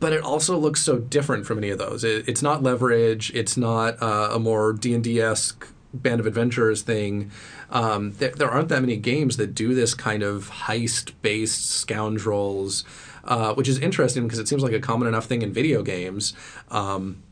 [0.00, 2.04] but it also looks so different from any of those.
[2.04, 7.30] It, it's not leverage it's not uh, a more d&d-esque band of adventurers thing.
[7.70, 12.84] Um, there, there aren't that many games that do this kind of heist-based scoundrels
[13.28, 16.32] uh, which is interesting because it seems like a common enough thing in video games.
[16.70, 17.22] Um,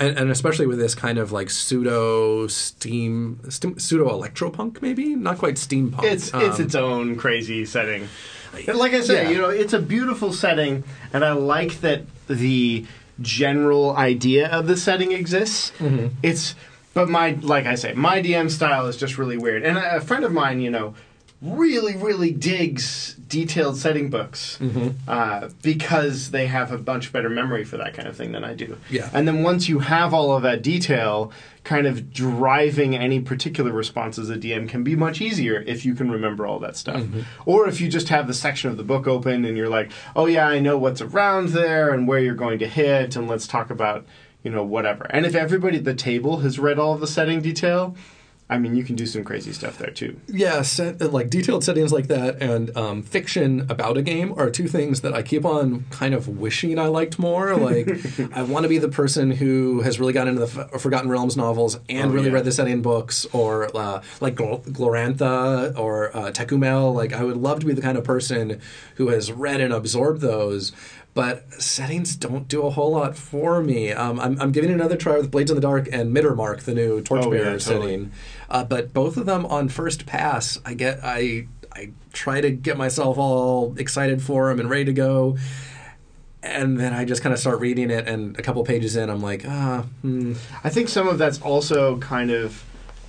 [0.00, 5.38] and, and especially with this kind of like pseudo steam, steam pseudo electropunk maybe not
[5.38, 8.08] quite steampunk It's it's Um, its own crazy setting.
[8.66, 9.30] Like I said, Yeah.
[9.30, 10.82] you know, it's a beautiful setting,
[11.12, 12.84] and I like that the
[13.20, 15.72] general idea of the setting exists.
[15.78, 16.08] Mm-hmm.
[16.22, 16.54] It's,
[16.94, 19.62] but my like I say, my DM style is just really weird.
[19.62, 20.94] And a, a friend of mine, you know,
[21.42, 24.88] really really digs detailed setting books Mm-hmm.
[25.08, 28.54] uh, because they have a bunch better memory for that kind of thing than I
[28.54, 28.76] do.
[28.90, 29.08] Yeah.
[29.12, 31.32] And then once you have all of that detail,
[31.64, 35.94] kind of driving any particular response as a DM can be much easier if you
[35.94, 37.04] can remember all that stuff.
[37.46, 40.26] Or if you just have the section of the book open and you're like, oh
[40.26, 43.70] yeah, I know what's around there and where you're going to hit, and let's talk
[43.70, 44.04] about,
[44.42, 45.04] you know, whatever.
[45.10, 47.94] And if everybody at the table has read all of the setting detail,
[48.50, 50.18] I mean, you can do some crazy stuff there too.
[50.26, 54.66] Yeah, set, like detailed settings like that and um, fiction about a game are two
[54.68, 57.54] things that I keep on kind of wishing I liked more.
[57.70, 57.88] Like,
[58.34, 61.36] I want to be the person who has really gotten into the F- Forgotten Realms
[61.36, 62.34] novels and Oh, really yeah.
[62.34, 66.94] read the setting books, or uh, like Glor- Glorantha or uh, Tékumel.
[66.94, 68.60] Like, I would love to be the kind of person
[68.96, 70.72] who has read and absorbed those.
[71.20, 73.92] But settings don't do a whole lot for me.
[73.92, 76.72] Um, I'm, I'm giving it another try with Blades in the Dark and Middarmark, the
[76.72, 77.58] new Torchbearer Oh, yeah, totally.
[77.58, 78.12] setting.
[78.48, 82.78] Uh, but both of them on first pass, I get I I try to get
[82.78, 85.36] myself all excited for them and ready to go,
[86.42, 89.20] and then I just kind of start reading it, and a couple pages in, I'm
[89.20, 90.32] like, ah, hmm.
[90.64, 92.64] I think some of that's also kind of,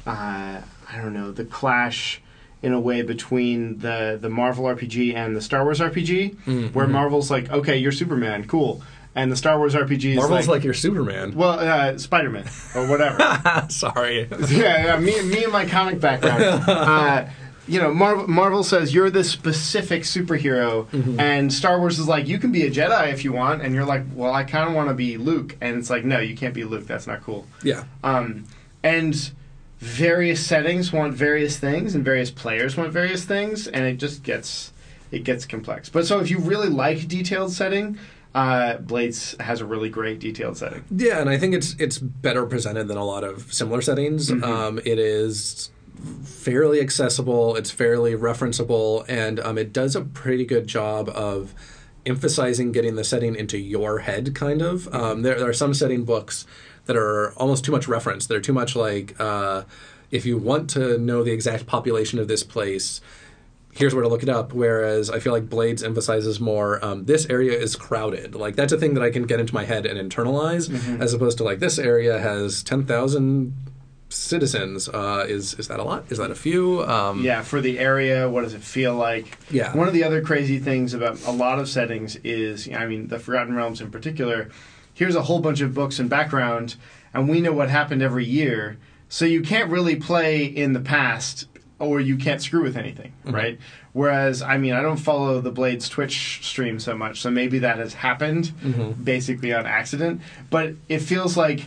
[0.06, 0.60] uh,
[0.92, 2.22] I don't know, the clash
[2.64, 6.88] in a way between the the Marvel RPG and the Star Wars RPG, Mm, where.
[6.88, 8.84] Marvel's like, okay, you're Superman, cool,
[9.16, 11.34] and the Star Wars RPG is Marvel's like, like, your Superman.
[11.36, 12.46] well, uh, Spider Man
[12.76, 13.66] or whatever.
[13.70, 14.28] Sorry.
[14.50, 16.44] yeah, yeah, me, me and my comic background.
[16.68, 17.30] Uh,
[17.68, 21.20] you know, Marvel, Marvel says you're this specific superhero, Mm-hmm.
[21.20, 23.86] and Star Wars is like, you can be a Jedi if you want, and you're
[23.86, 26.54] like, well, I kind of want to be Luke, and it's like, no, you can't
[26.54, 26.86] be Luke.
[26.88, 27.46] That's not cool.
[27.64, 27.84] Yeah.
[28.04, 28.46] Um,
[28.84, 29.32] and
[29.82, 34.72] various settings want various things, and various players want various things, and it just gets
[35.12, 35.90] it gets complex.
[35.90, 37.98] But so if you really like detailed setting,
[38.34, 40.86] uh, Blades has a really great detailed setting.
[40.92, 44.30] Yeah, and I think it's it's better presented than a lot of similar settings.
[44.30, 44.44] Mm-hmm.
[44.44, 45.72] Um, it is
[46.24, 51.56] fairly accessible, it's fairly referenceable, and um, it does a pretty good job of
[52.06, 54.36] emphasizing getting the setting into your head.
[54.36, 54.84] Kind of.
[54.84, 54.96] Mm-hmm.
[54.96, 56.46] Um, there, there are some setting books
[56.86, 58.26] that are almost too much reference.
[58.28, 59.64] They're too much like uh,
[60.10, 63.02] if you want to know the exact population of this place
[63.74, 64.52] here's where to look it up.
[64.52, 68.36] Whereas I feel like Blades emphasizes more um, this area is crowded.
[68.36, 71.02] Like that's a thing that I can get into my head and internalize, Mm-hmm.
[71.02, 73.54] as opposed to like this area has ten thousand
[74.10, 74.90] citizens.
[74.90, 76.04] Uh, is is that a lot?
[76.10, 76.84] Is that a few?
[76.84, 79.38] Um, Yeah, for the area, what does it feel like?
[79.50, 79.76] Yeah.
[79.76, 83.20] One of the other crazy things about a lot of settings is, I mean, the
[83.20, 84.50] Forgotten Realms in particular.
[85.02, 86.76] Here's a whole bunch of books and background,
[87.12, 88.78] and we know what happened every year.
[89.10, 91.48] So you can't really play in the past,
[91.80, 93.36] or you can't screw with anything, mm-hmm.
[93.36, 93.60] right?
[93.94, 97.80] Whereas, I mean, I don't follow the Blades Twitch stream so much, so maybe that
[97.80, 98.92] has happened mm-hmm.
[99.04, 100.22] basically on accident.
[100.52, 101.66] But it feels like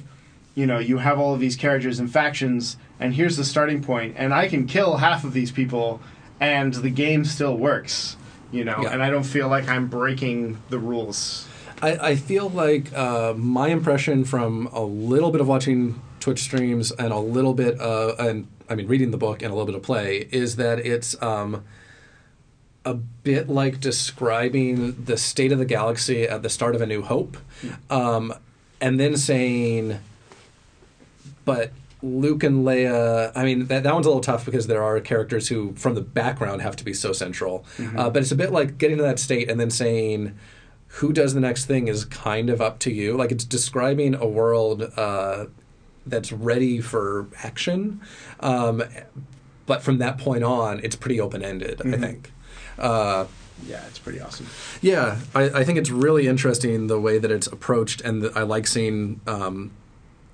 [0.55, 4.15] you know, you have all of these characters and factions, and here's the starting point,
[4.17, 6.01] and I can kill half of these people,
[6.39, 8.17] and the game still works,
[8.53, 8.91] you know, Yeah.
[8.91, 11.49] and I don't feel like I'm breaking the rules.
[11.83, 16.91] I, I feel like uh, my impression from a little bit of watching Twitch streams
[16.93, 19.75] and a little bit, uh, and I mean, reading the book and a little bit
[19.75, 21.65] of play, is that it's um,
[22.85, 27.03] a bit like describing the state of the galaxy at the start of A New
[27.03, 27.37] Hope,
[27.91, 28.33] um,
[28.81, 29.99] and then saying,
[31.45, 35.01] but Luke and Leia, I mean, that, that one's a little tough because there are
[35.01, 37.65] characters who, from the background, have to be so central.
[37.99, 40.39] Uh, but it's a bit like getting to that state and then saying,
[40.99, 43.17] who does the next thing is kind of up to you.
[43.17, 45.47] Like it's describing a world uh,
[46.07, 48.01] that's ready for action.
[48.41, 48.83] Um,
[49.67, 52.33] but from that point on, it's pretty open ended, I think.
[52.79, 53.27] Uh,
[53.67, 54.47] Yeah, it's pretty awesome.
[54.83, 58.43] yeah, I, I think it's really interesting the way that it's approached, and th- I
[58.43, 59.71] like seeing um,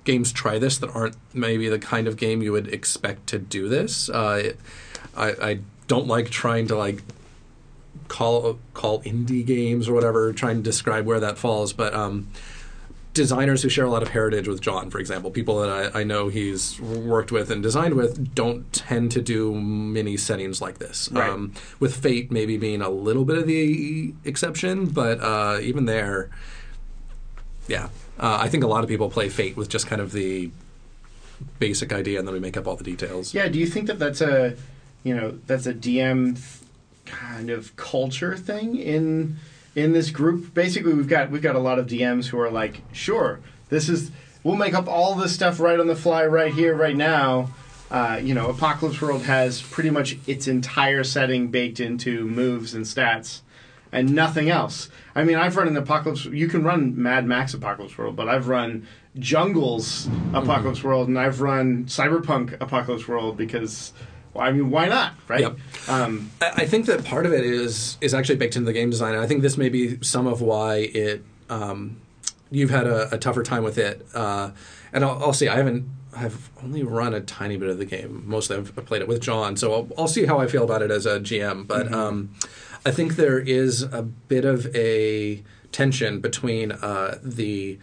[0.04, 3.68] games try this that aren't maybe the kind of game you would expect to do
[3.68, 4.08] this.
[4.08, 4.52] Uh,
[5.16, 7.02] I, I don't like trying to like
[8.10, 12.28] call call indie games or whatever, trying to describe where that falls, but um,
[13.14, 16.04] designers who share a lot of heritage with John, for example, people that I, I
[16.04, 21.08] know he's worked with and designed with, don't tend to do many settings like this.
[21.12, 21.30] Right.
[21.30, 26.30] Um, with Fate maybe being a little bit of the exception, but uh, even there,
[27.68, 30.50] yeah, uh, I think a lot of people play Fate with just kind of the
[31.60, 33.32] basic idea, and then we make up all the details.
[33.32, 34.56] Yeah, do you think that that's a,
[35.04, 36.36] you know, that's a DM
[37.10, 39.36] kind of culture thing in
[39.74, 40.54] in this group?
[40.54, 44.10] Basically, we've got we've got a lot of DMs who are like, sure, this is
[44.42, 47.50] we'll make up all this stuff right on the fly, right here, right now.
[47.90, 52.84] Uh, you know, Apocalypse World has pretty much its entire setting baked into moves and
[52.84, 53.40] stats,
[53.90, 54.88] and nothing else.
[55.14, 56.24] I mean, I've run an Apocalypse.
[56.26, 58.86] You can run Mad Max Apocalypse World, but I've run
[59.18, 63.92] Jungles Apocalypse World, and I've run Cyberpunk Apocalypse World because,
[64.34, 65.40] well, I mean, why not, right?
[65.40, 65.58] Yep.
[65.88, 68.90] Um, I I think that part of it is is actually baked into the game
[68.90, 72.00] design, and I think this may be some of why it um,
[72.50, 74.06] you've had a, a tougher time with it.
[74.14, 74.50] Uh,
[74.92, 75.48] and I'll, I'll see.
[75.48, 75.88] I haven't.
[76.14, 78.24] I've only run a tiny bit of the game.
[78.26, 80.90] Mostly, I've played it with John, so I'll, I'll see how I feel about it
[80.90, 81.66] as a GM.
[81.68, 82.30] But um,
[82.84, 87.78] I think there is a bit of a tension between uh, the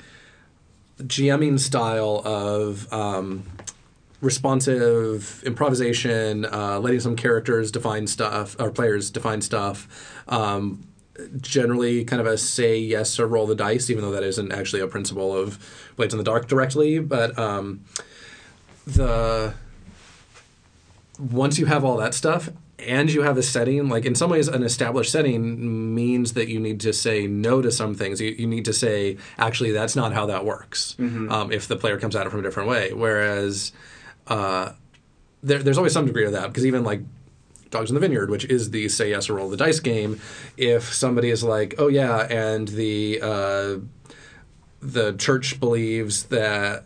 [1.01, 3.45] GMing style of um,
[4.21, 10.23] responsive improvisation, uh, letting some characters define stuff or players define stuff.
[10.27, 10.87] Um,
[11.39, 14.81] generally, kind of a say yes or roll the dice, even though that isn't actually
[14.81, 15.59] a principle of
[15.95, 16.99] Blades in the Dark directly.
[16.99, 17.83] But um,
[18.85, 19.53] the
[21.19, 22.49] once you have all that stuff
[22.79, 26.59] and you have a setting, like in some ways, an established setting means that you
[26.59, 28.21] need to say no to some things.
[28.21, 30.95] You, you need to say, actually, that's not how that works.
[31.31, 33.71] Um, if the player comes at it from a different way, whereas
[34.27, 34.73] uh,
[35.43, 37.01] there, there's always some degree of that because even like
[37.69, 40.19] Dogs in the Vineyard, which is the say yes or roll the dice game,
[40.55, 43.77] if somebody is like, oh yeah, and the uh,
[44.81, 46.85] the church believes that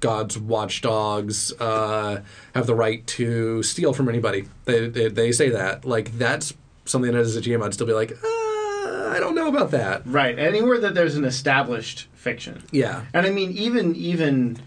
[0.00, 2.22] God's watchdogs uh,
[2.54, 4.46] have the right to steal from anybody.
[4.64, 7.92] They, they they say that like that's something that as a GM I'd still be
[7.92, 10.02] like, uh, I don't know about that.
[10.06, 10.38] right.
[10.38, 12.62] Anywhere that there's an established fiction.
[12.72, 14.58] Yeah, And I mean, even even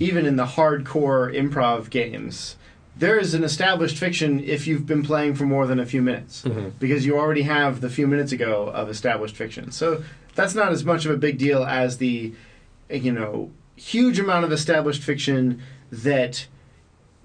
[0.00, 2.56] even in the hardcore improv games,
[2.96, 6.44] there is an established fiction if you've been playing for more than a few minutes,
[6.78, 9.70] because you already have the few minutes ago of established fiction.
[9.72, 10.04] So
[10.34, 12.32] that's not as much of a big deal as the,
[12.90, 16.46] you know, huge amount of established fiction that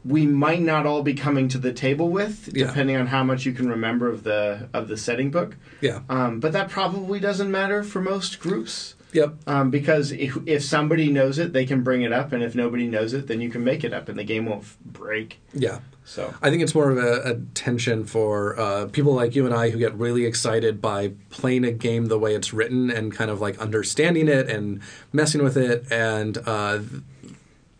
[0.05, 2.67] we might not all be coming to the table with, Yeah.
[2.67, 5.55] depending on how much you can remember of the of the setting book.
[5.81, 8.95] yeah, Um, but that probably doesn't matter for most groups.
[9.11, 9.35] Yep.
[9.47, 12.87] Um, because if, if somebody knows it, they can bring it up, and if nobody
[12.87, 15.39] knows it, then you can make it up, and the game won't f- break.
[15.53, 15.79] Yeah.
[16.05, 19.53] So I think it's more of a, a tension for uh, people like you and
[19.53, 23.29] I who get really excited by playing a game the way it's written and kind
[23.29, 24.81] of like understanding it and
[25.13, 25.85] messing with it.
[25.91, 26.79] And uh,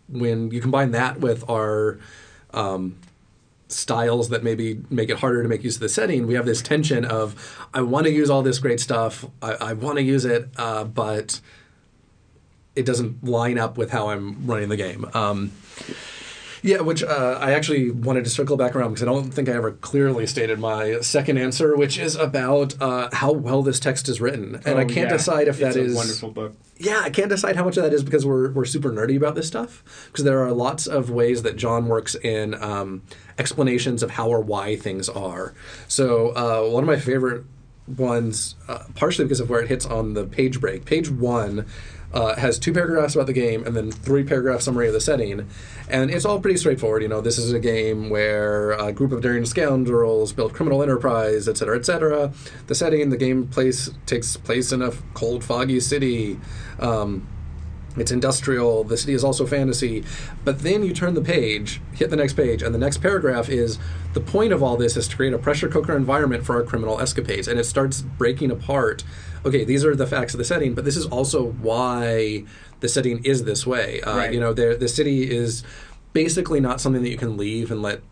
[0.08, 1.98] when you combine that with our
[2.52, 2.98] um,
[3.72, 6.62] styles that maybe make it harder to make use of the setting, we have this
[6.62, 7.34] tension of
[7.72, 10.84] I want to use all this great stuff, I, I want to use it, uh,
[10.84, 11.40] but
[12.76, 15.06] it doesn't line up with how I'm running the game.
[15.14, 15.52] Um,
[16.62, 19.52] yeah, which uh, I actually wanted to circle back around because I don't think I
[19.52, 24.20] ever clearly stated my second answer, which is about uh, how well this text is
[24.20, 25.16] written, and I Oh, can't yeah.
[25.16, 26.54] decide if that a is wonderful book.
[26.78, 29.34] yeah, I can't decide how much of that is because we're we're super nerdy about
[29.34, 29.82] this stuff.
[30.10, 33.02] Because there are lots of ways that John works in um,
[33.38, 35.54] explanations of how or why things are.
[35.88, 37.44] So uh, one of my favorite
[37.96, 40.84] ones, uh, partially because of where it hits on the page break.
[40.84, 41.66] Page one.
[42.12, 45.48] Uh, has two paragraphs about the game and then three paragraph summary of the setting,
[45.88, 47.02] and it's all pretty straightforward.
[47.02, 51.46] You know, this is a game where a group of daring scoundrels build criminal enterprise,
[51.46, 52.32] etc., cetera, et cetera.
[52.66, 56.40] The setting, the game place takes place in a cold, foggy city.
[56.80, 57.28] Um,
[57.96, 58.84] it's industrial.
[58.84, 60.04] The city is also fantasy.
[60.44, 63.78] But then you turn the page, hit the next page, and the next paragraph is
[64.14, 67.00] the point of all this is to create a pressure cooker environment for our criminal
[67.00, 67.46] escapades.
[67.48, 69.04] And it starts breaking apart.
[69.44, 72.44] Okay, these are the facts of the setting, but this is also why
[72.80, 74.00] the setting is this way.
[74.02, 74.32] Uh, Right.
[74.32, 75.62] You know, the city is
[76.12, 78.02] basically not something that you can leave and let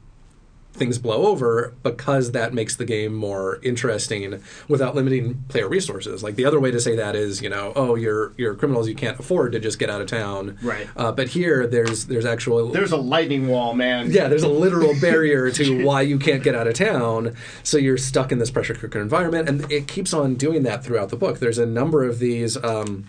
[0.78, 6.22] things blow over because that makes the game more interesting without limiting player resources.
[6.22, 8.94] Like the other way to say that is, you know, oh, you're you're criminals, you
[8.94, 10.58] can't afford to just get out of town.
[10.62, 10.88] Right.
[10.96, 14.10] Uh, but here, there's there's actual There's a lightning wall, man.
[14.10, 17.36] yeah, there's a literal barrier to why you can't get out of town.
[17.62, 21.08] So you're stuck in this pressure cooker environment, and it keeps on doing that throughout
[21.10, 21.38] the book.
[21.38, 22.56] There's a number of these.
[22.62, 23.06] Um,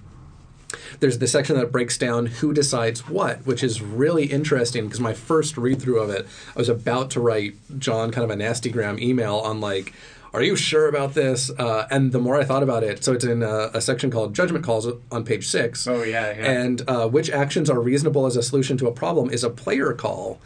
[1.00, 5.14] there's the section that breaks down who decides what, which is really interesting because my
[5.14, 8.70] first read through of it, I was about to write John kind of a nasty
[8.70, 9.94] gram email on like
[10.34, 11.50] are you sure about this?
[11.50, 14.36] Uh, and the more I thought about it, so it's in a, a, section called
[14.36, 15.88] Judgment Calls on page six.
[15.88, 16.28] Oh, yeah.
[16.28, 16.52] yeah.
[16.52, 19.94] And uh, which actions are reasonable as a solution to a problem is a player
[19.94, 20.40] call,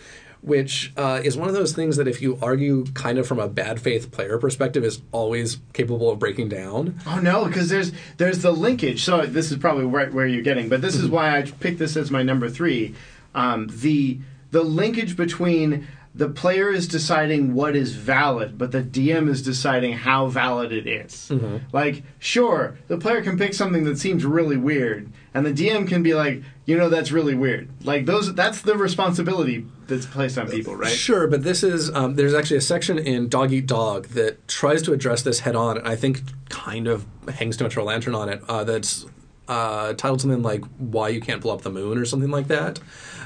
[0.44, 3.48] which uh, is one of those things that if you argue kind of from a
[3.48, 7.00] bad faith player perspective is always capable of breaking down.
[7.08, 9.04] Oh, no, because there's, there's the linkage.
[9.04, 11.16] So this is probably right where you're getting, but this is mm-hmm.
[11.16, 12.94] why I picked this as my number three.
[13.34, 14.20] Um, the,
[14.52, 19.94] the linkage between the player is deciding what is valid, but the DM is deciding
[19.94, 21.30] how valid it is.
[21.32, 21.58] Mm-hmm.
[21.72, 26.04] Like, sure, the player can pick something that seems really weird, and the DM can
[26.04, 27.68] be like, you know, that's really weird.
[27.84, 30.92] Like those, that's the responsibility that's placed on people, right?
[30.92, 34.84] Sure, but this is um, there's actually a section in Dog Eat Dog that tries
[34.84, 37.86] to address this head on, and I think kind of hangs too much of a
[37.86, 38.42] lantern on it.
[38.48, 39.08] Uh, that's
[39.48, 42.80] uh, titled something like "Why You Can't Blow Up the Moon" or something like that.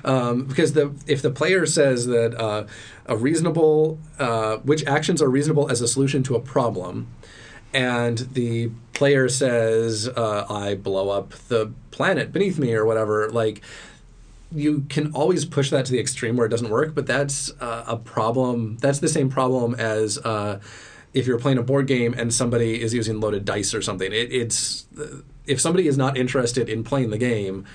[0.03, 2.65] Um, because the if the player says that uh,
[3.05, 7.07] a reasonable uh, which actions are reasonable as a solution to a problem,
[7.73, 13.61] and the player says uh, I blow up the planet beneath me or whatever, like
[14.51, 17.83] you can always push that to the extreme where it doesn't work, but that's uh,
[17.85, 18.77] a problem.
[18.77, 20.59] That's the same problem as uh,
[21.13, 24.11] if you're playing a board game and somebody is using loaded dice or something.
[24.11, 24.87] It, it's
[25.45, 27.65] if somebody is not interested in playing the game,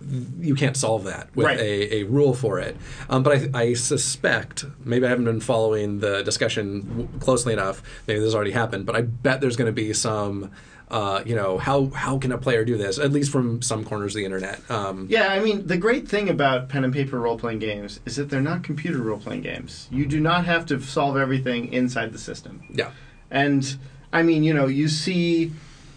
[0.00, 1.58] you can't solve that with right.
[1.58, 2.76] a, a rule for it.
[3.08, 7.82] Um, but I, I, suspect, maybe I haven't been following the discussion w- closely enough.
[8.06, 10.52] Maybe this has already happened, but I bet there's going to be some.
[10.88, 12.96] Uh, you know how how can a player do this?
[12.96, 14.60] At least from some corners of the internet.
[14.70, 18.14] Um, yeah, I mean the great thing about pen and paper role playing games is
[18.14, 19.88] that they're not computer role playing games.
[19.90, 22.62] You do not have to solve everything inside the system.
[22.70, 22.92] Yeah,
[23.32, 23.76] and
[24.12, 25.50] I mean you know you see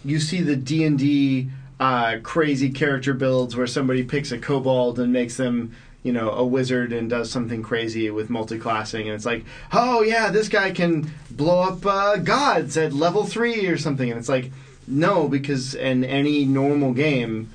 [0.03, 4.99] you see the D and D uh, crazy character builds where somebody picks a kobold
[4.99, 9.07] and makes them you know a wizard and does something crazy with multi-classing.
[9.07, 13.67] And it's like oh yeah this guy can blow up uh, gods at level three
[13.67, 14.09] or something.
[14.09, 14.51] And it's like
[14.88, 17.49] no because in any normal game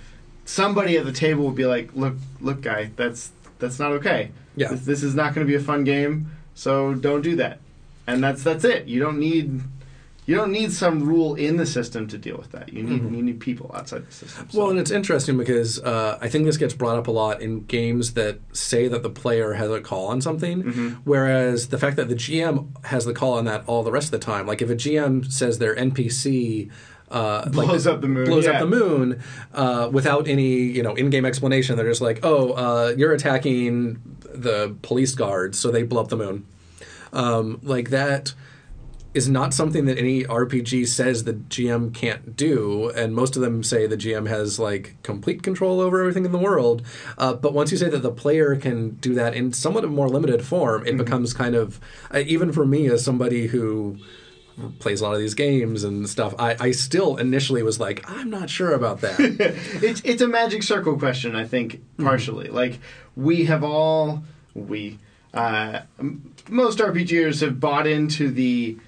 [0.45, 4.31] somebody at the table would be like look look guy that's that's not okay.
[4.57, 4.69] Yeah.
[4.69, 7.59] This, this is not going to be a fun game so don't do that.
[8.07, 8.87] And that's that's it.
[8.87, 9.61] You don't need
[10.27, 12.73] you don't need some rule in the system to deal with that.
[12.73, 13.15] You need mm-hmm.
[13.15, 14.49] you need people outside the system.
[14.51, 14.59] So.
[14.59, 17.65] Well, and it's interesting because uh, I think this gets brought up a lot in
[17.65, 20.89] games that say that the player has a call on something, mm-hmm.
[21.05, 24.13] whereas the fact that the GM has the call on that all the rest of
[24.13, 24.47] the time.
[24.47, 26.71] Like if a GM says their NPC.
[27.11, 28.25] Uh, blows like, up the moon.
[28.25, 28.53] Blows yeah.
[28.53, 29.23] up the moon
[29.53, 31.77] uh, without any you know in-game explanation.
[31.77, 36.17] They're just like, oh, uh, you're attacking the police guards, so they blow up the
[36.17, 36.47] moon.
[37.13, 38.35] Um, like that
[39.15, 43.63] is not something that any RPG says the GM can't do, and most of them
[43.63, 46.83] say the GM has like complete control over everything in the world.
[47.17, 49.95] Uh, but once you say that the player can do that in somewhat of a
[49.95, 50.99] more limited form, it mm-hmm.
[50.99, 51.81] becomes kind of
[52.13, 53.99] uh, even for me as somebody who
[54.79, 56.35] plays a lot of these games and stuff.
[56.39, 59.17] I, I still initially was like, I'm not sure about that.
[59.83, 62.05] it's it's a magic circle question, I think, mm-hmm.
[62.05, 62.47] partially.
[62.47, 62.57] Mm-hmm.
[62.57, 62.81] Like
[63.17, 64.23] we have all
[64.55, 64.99] we
[65.33, 65.83] uh,
[66.49, 68.79] most RPGers have bought into the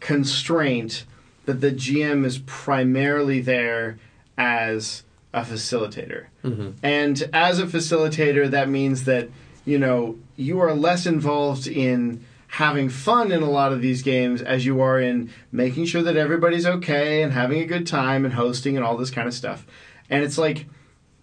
[0.00, 1.04] constraint
[1.46, 3.98] that the GM is primarily there
[4.36, 6.26] as a facilitator.
[6.44, 6.70] Mm-hmm.
[6.82, 9.28] And as a facilitator, that means that,
[9.64, 14.40] you know, you are less involved in having fun in a lot of these games
[14.40, 18.34] as you are in making sure that everybody's okay and having a good time and
[18.34, 19.66] hosting and all this kind of stuff.
[20.08, 20.66] And it's like,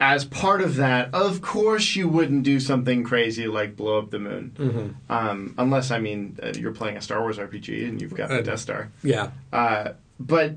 [0.06, 4.20] as part of that, of course you wouldn't do something crazy like blow up the
[4.20, 5.12] moon, mm-hmm.
[5.12, 8.40] um, unless I mean uh, you're playing a Star Wars RPG and you've got the
[8.40, 8.92] uh, Death Star.
[9.02, 9.32] Yeah.
[9.54, 10.56] Uh, but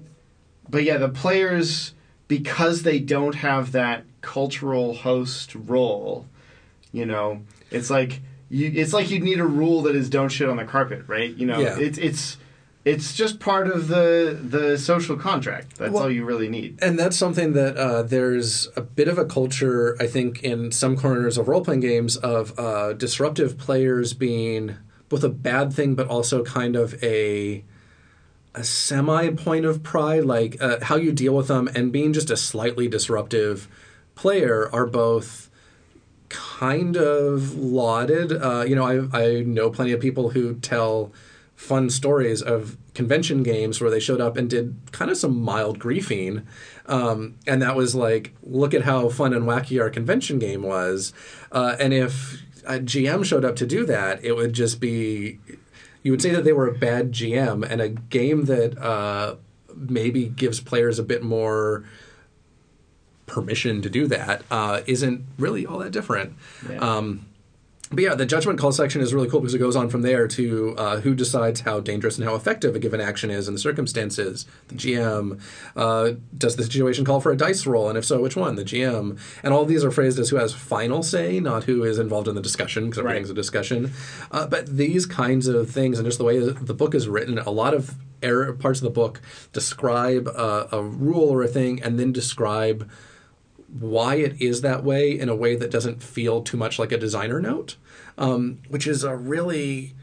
[0.68, 1.94] but yeah, the players
[2.26, 6.26] because they don't have that cultural host role,
[6.90, 10.48] you know, it's like you, it's like you'd need a rule that is don't shit
[10.48, 11.32] on the carpet, right?
[11.32, 11.78] You know, yeah.
[11.78, 12.36] it's it's
[12.86, 15.76] it's just part of the the social contract.
[15.76, 16.78] That's well, all you really need.
[16.80, 20.96] And that's something that uh, there's a bit of a culture, I think, in some
[20.96, 24.76] corners of role playing games of uh, disruptive players being
[25.08, 27.64] both a bad thing, but also kind of a
[28.54, 32.30] a semi point of pride, like uh, how you deal with them, and being just
[32.30, 33.66] a slightly disruptive
[34.14, 35.50] player are both
[36.28, 38.30] kind of lauded.
[38.30, 41.10] Uh, you know, I I know plenty of people who tell
[41.56, 45.78] fun stories of convention games where they showed up and did kind of some mild
[45.78, 46.44] griefing.
[46.86, 51.12] Um, and that was like, look at how fun and wacky our convention game was.
[51.50, 55.38] Uh, and if a GM showed up to do that, it would just be,
[56.02, 59.36] you would say that they were a bad GM and a game that uh,
[59.74, 61.84] maybe gives players a bit more
[63.26, 66.34] permission to do that uh, isn't really all that different.
[66.70, 66.78] Yeah.
[66.78, 67.26] Um,
[67.90, 70.26] but yeah, the judgment call section is really cool because it goes on from there
[70.28, 73.60] to uh, who decides how dangerous and how effective a given action is in the
[73.60, 74.44] circumstances.
[74.68, 75.40] The GM.
[75.76, 77.88] Uh, does the situation call for a dice roll?
[77.88, 78.56] And if so, which one?
[78.56, 79.18] The GM.
[79.42, 82.28] And all of these are phrased as who has final say, not who is involved
[82.28, 83.32] in the discussion, because everything's Right.
[83.32, 83.92] a discussion.
[84.32, 87.50] Uh, but these kinds of things, and just the way the book is written, a
[87.50, 89.20] lot of error, parts of the book
[89.52, 92.88] describe uh, a rule or a thing and then describe
[93.68, 96.98] why it is that way in a way that doesn't feel too much like a
[96.98, 97.76] designer note,
[98.18, 99.94] um, which is a really,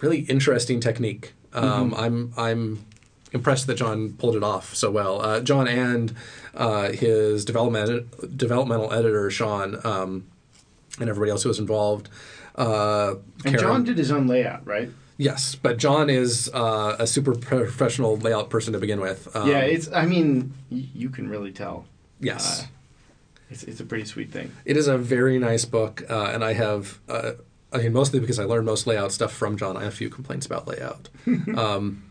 [0.00, 1.32] really interesting technique.
[1.52, 2.84] Um, I'm I'm
[3.32, 5.20] impressed that John pulled it off so well.
[5.22, 6.14] Uh, John and
[6.54, 10.26] uh, his development developmental editor Sean um,
[10.98, 12.08] and everybody else who was involved.
[12.56, 13.14] Uh,
[13.44, 14.90] And Karen- John did his own layout, right?
[15.16, 19.28] Yes, but John is uh, a super professional layout person to begin with.
[19.36, 19.90] Um, yeah, it's.
[19.92, 21.84] I mean, y- you can really tell.
[22.20, 22.66] yes.
[23.50, 24.52] It's it's a pretty sweet thing.
[24.64, 27.32] It is a very nice book, uh, and I have, uh,
[27.72, 29.76] I mean, mostly because I learned most layout stuff from John.
[29.76, 31.08] I have a few complaints about layout.
[31.56, 32.04] um,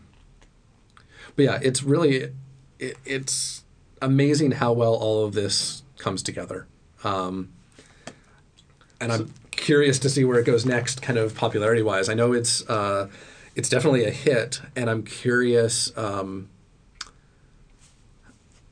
[1.36, 2.32] but yeah, it's really,
[2.78, 3.64] it, it's
[4.02, 6.66] amazing how well all of this comes together.
[7.04, 7.50] Um,
[9.00, 12.10] and I'm curious to see where it goes next, kind of popularity wise.
[12.10, 13.08] I know it's, uh,
[13.54, 15.96] it's definitely a hit, and I'm curious.
[15.96, 16.50] Um,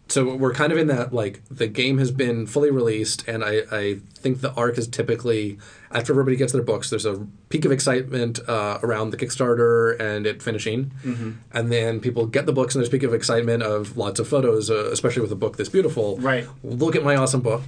[0.08, 3.62] so we're kind of in that like the game has been fully released and I,
[3.70, 5.58] I think the arc is typically
[5.90, 10.26] after everybody gets their books there's a peak of excitement uh, around the kickstarter and
[10.26, 10.92] it finishing.
[11.52, 14.28] And then people get the books and there's a peak of excitement of lots of
[14.28, 16.16] photos uh, especially with a book this beautiful.
[16.18, 16.46] Right.
[16.62, 17.62] look at my awesome book.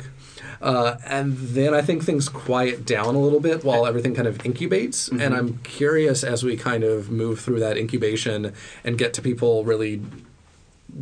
[0.62, 4.38] Uh, and then I think things quiet down a little bit while everything kind of
[4.38, 5.10] incubates.
[5.10, 8.52] And I'm curious as we kind of move through that incubation
[8.84, 10.02] and get to people really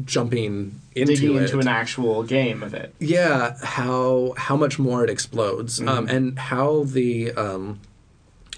[0.05, 1.43] jumping into Digging it.
[1.43, 2.95] into an actual game of it.
[2.99, 6.17] yeah, how how much more it explodes, um, Mm-hmm.
[6.17, 7.81] and how the um,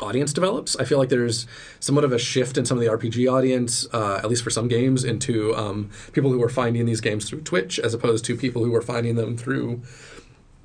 [0.01, 0.77] audience develops.
[0.77, 1.47] I feel like there's
[1.79, 4.67] somewhat of a shift in some of the RPG audience, uh, at least for some
[4.69, 8.65] games, into um, people who are finding these games through Twitch as opposed to people
[8.65, 9.83] who are finding them through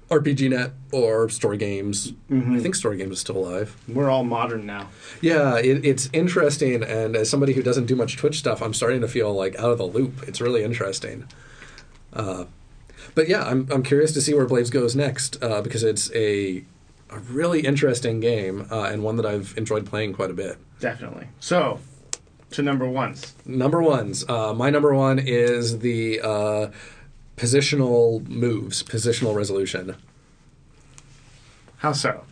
[0.09, 2.11] RPGNet or Story Games.
[2.29, 2.57] Mm-hmm.
[2.57, 3.75] I think Story Games is still alive.
[3.87, 4.89] We're all modern now.
[5.21, 9.01] Yeah, it, it's interesting, and as somebody who doesn't do much Twitch stuff, I'm starting
[9.01, 10.23] to feel like out of the loop.
[10.27, 11.27] It's really interesting.
[12.13, 12.45] Uh,
[13.15, 16.63] but yeah, I'm I'm curious to see where Blades goes next uh, because it's a
[17.09, 20.57] a really interesting game uh, and one that I've enjoyed playing quite a bit.
[20.79, 21.27] Definitely.
[21.39, 21.79] So,
[22.51, 23.33] to number ones.
[23.45, 26.71] Number ones, uh, my number one is the uh,
[27.37, 29.95] positional moves, positional resolution.
[31.77, 32.23] How so?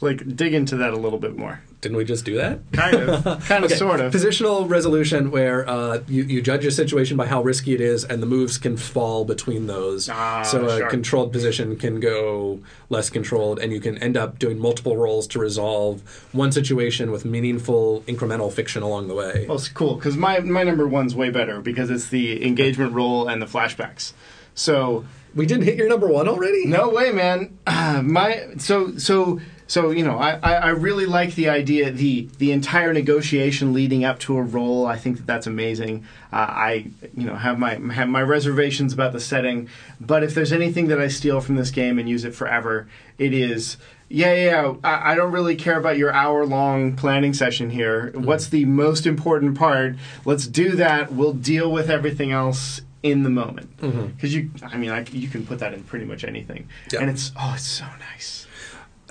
[0.00, 1.60] Like, dig into that a little bit more.
[1.80, 2.60] Didn't we just do that?
[2.72, 3.24] Kind of.
[3.44, 4.12] kind of, Okay, sort of.
[4.12, 8.22] Positional resolution, where uh, you, you judge a situation by how risky it is, and
[8.22, 10.08] the moves can fall between those.
[10.08, 10.90] Ah, so a sure.
[10.90, 15.38] controlled position can go less controlled, and you can end up doing multiple rolls to
[15.38, 19.46] resolve one situation with meaningful incremental fiction along the way.
[19.48, 23.28] Well, it's cool because my my number one's way better because it's the engagement roll
[23.28, 24.12] and the flashbacks.
[24.56, 25.04] So
[25.36, 26.66] we didn't hit your number one already?
[26.66, 27.56] no way, man.
[27.66, 29.38] Ah, my so so
[29.68, 34.04] so you know I, I I really like the idea the the entire negotiation leading
[34.04, 36.04] up to a roll I think that that's amazing.
[36.32, 39.68] Uh, I you know have my have my reservations about the setting,
[40.00, 42.88] but if there's anything that I steal from this game and use it forever,
[43.18, 43.76] it is.
[44.08, 44.74] Yeah, yeah, yeah.
[44.84, 48.12] I, I don't really care about your hour long planning session here.
[48.14, 49.96] What's the most important part?
[50.24, 51.12] Let's do that.
[51.12, 53.76] We'll deal with everything else in the moment.
[53.78, 54.06] Mm-hmm.
[54.06, 57.00] Because you, I mean, I, you can put that in pretty much anything, Yeah.
[57.00, 58.46] and it's oh, it's so nice.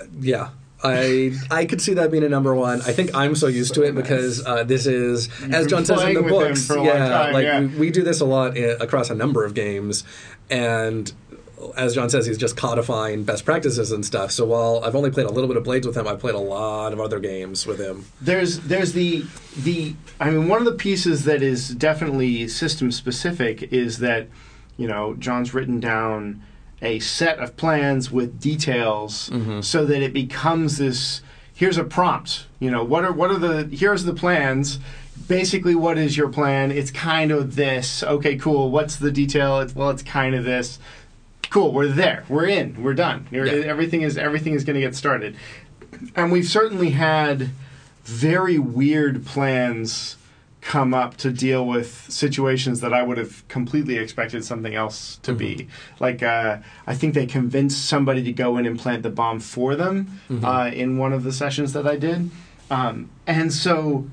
[0.00, 0.50] Uh, yeah.
[0.84, 2.82] I I could see that being a number one.
[2.82, 4.02] I think I'm so used to it nice.
[4.02, 7.08] because uh, this is, You've as John says in the books, for a long yeah,
[7.08, 7.60] time, like yeah.
[7.60, 10.04] We, we do this a lot i across a number of games,
[10.50, 11.10] and
[11.76, 14.30] as John says, he's just codifying best practices and stuff.
[14.30, 16.40] So while I've only played a little bit of Blades with him, I've played a
[16.40, 18.06] lot of other games with him.
[18.20, 19.24] There's there's the
[19.56, 24.28] the I mean one of the pieces that is definitely system specific is that
[24.76, 26.42] you know John's written down
[26.82, 29.62] a set of plans with details mm-hmm.
[29.62, 31.22] so that it becomes this
[31.54, 34.78] here's a prompt you know what are what are the here's the plans.
[35.28, 36.70] Basically what is your plan?
[36.70, 38.02] It's kind of this.
[38.02, 38.70] Okay cool.
[38.70, 39.60] What's the detail?
[39.60, 40.78] It's well it's kind of this
[41.56, 43.44] cool we're there we're in we're done Yeah.
[43.44, 45.34] everything is everything is going to get started
[46.14, 47.48] and we've certainly had
[48.04, 50.16] very weird plans
[50.60, 55.32] come up to deal with situations that I would have completely expected something else to
[55.32, 55.68] be.
[56.00, 59.76] Like, uh, I think they convinced somebody to go in and plant the bomb for
[59.76, 62.30] them uh, in one of the sessions that I did.
[62.68, 64.08] Um, and so,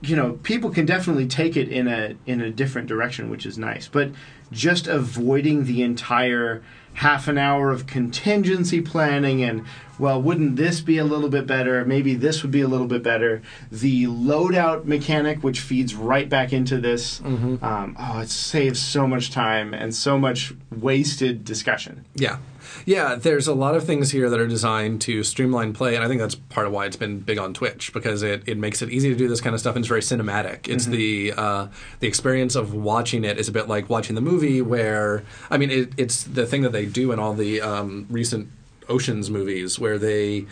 [0.00, 3.58] you know, people can definitely take it in a in a different direction, which is
[3.58, 3.88] nice.
[3.88, 4.12] But
[4.52, 6.62] just avoiding the entire
[6.96, 9.64] half an hour of contingency planning and
[9.98, 11.84] well wouldn't this be a little bit better?
[11.84, 13.42] Maybe this would be a little bit better.
[13.70, 19.30] The loadout mechanic which feeds right back into this um, oh it saves so much
[19.30, 22.04] time and so much wasted discussion.
[22.14, 22.38] Yeah.
[22.84, 26.08] Yeah, there's a lot of things here that are designed to streamline play, and I
[26.08, 28.90] think that's part of why it's been big on Twitch because it, it makes it
[28.90, 30.68] easy to do this kind of stuff and it's very cinematic.
[30.68, 31.66] It's the uh,
[32.00, 35.70] the experience of watching it is a bit like watching the movie, where I mean,
[35.70, 38.48] it, it's the thing that they do in all the um, recent
[38.88, 40.46] Ocean's movies, where they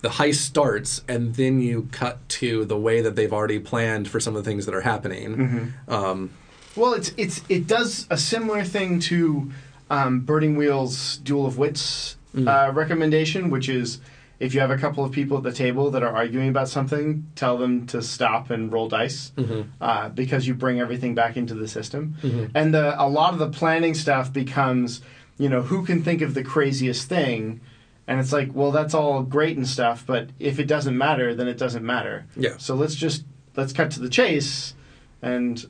[0.00, 4.20] the heist starts and then you cut to the way that they've already planned for
[4.20, 5.74] some of the things that are happening.
[5.88, 6.30] Um,
[6.76, 9.50] Well, it's it's it does a similar thing to
[9.90, 12.16] um, Burning Wheel's Duel of Wits
[12.46, 14.00] uh, recommendation, which is
[14.38, 17.26] if you have a couple of people at the table that are arguing about something,
[17.34, 19.32] tell them to stop and roll dice
[19.80, 22.14] uh, because you bring everything back into the system.
[22.54, 25.00] And the, a lot of the planning stuff becomes,
[25.38, 27.60] you know, who can think of the craziest thing.
[28.06, 31.48] And it's like, well, that's all great and stuff, but if it doesn't matter, then
[31.48, 32.26] it doesn't matter.
[32.36, 32.56] Yeah.
[32.58, 33.24] So let's just
[33.56, 34.74] let's cut to the chase,
[35.20, 35.66] and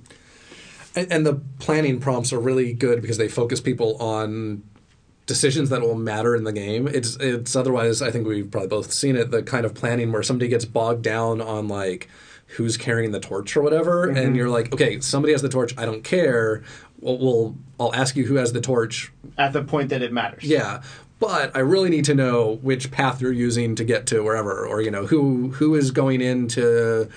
[0.95, 4.62] And, and the planning prompts are really good because they focus people on
[5.26, 6.89] decisions that will matter in the game.
[6.89, 10.22] It's it's otherwise I think we've probably both seen it the kind of planning where
[10.22, 12.09] somebody gets bogged down on like
[12.57, 15.84] who's carrying the torch or whatever and you're like okay somebody has the torch I
[15.84, 16.64] don't care
[17.01, 20.45] well, we'll I'll ask you who has the torch at the point that it matters.
[20.45, 20.82] yeah
[21.20, 24.80] but I really need to know which path you're using to get to wherever or
[24.80, 27.11] you know who who is going into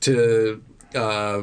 [0.00, 0.62] to
[0.96, 1.42] uh,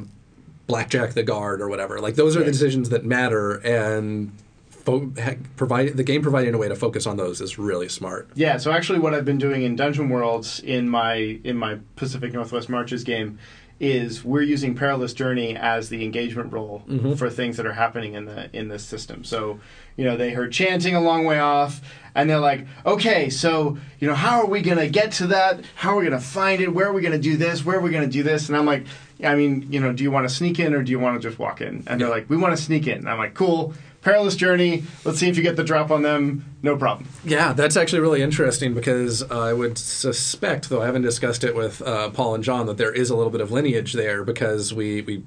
[0.68, 1.99] blackjack the guard or whatever.
[1.99, 4.32] Like those are the decisions that matter and
[4.70, 5.12] fo-
[5.55, 8.30] provide the game providing a way to focus on those is really smart.
[8.36, 12.34] Yeah, so actually what I've been doing in Dungeon Worlds in my in my Pacific
[12.34, 13.39] Northwest Marches game
[13.82, 17.15] is we're using Perilous Journey as the engagement roll mm-hmm.
[17.15, 19.23] for things that are happening in the in this system.
[19.23, 19.59] So,
[19.97, 21.82] you know, they heard chanting a long way off
[22.13, 25.61] and they're like, "Okay, so, you know, how are we going to get to that?
[25.73, 26.71] How are we going to find it?
[26.71, 27.65] Where are we going to do this?
[27.65, 28.86] Where are we going to do this?" And I'm like,
[29.23, 31.27] I mean, you know, do you want to sneak in or do you want to
[31.27, 31.84] just walk in?
[31.88, 33.73] And they're like, "We want to sneak in." And I'm like, "Cool.
[34.01, 34.83] Perilous Journey.
[35.05, 36.45] Let's see if you get the drop on them.
[36.61, 41.43] No problem." Yeah, that's actually really interesting because I would suspect, though I haven't discussed
[41.43, 44.23] it with uh, Paul and John, that there is a little bit of lineage there
[44.23, 45.23] because we we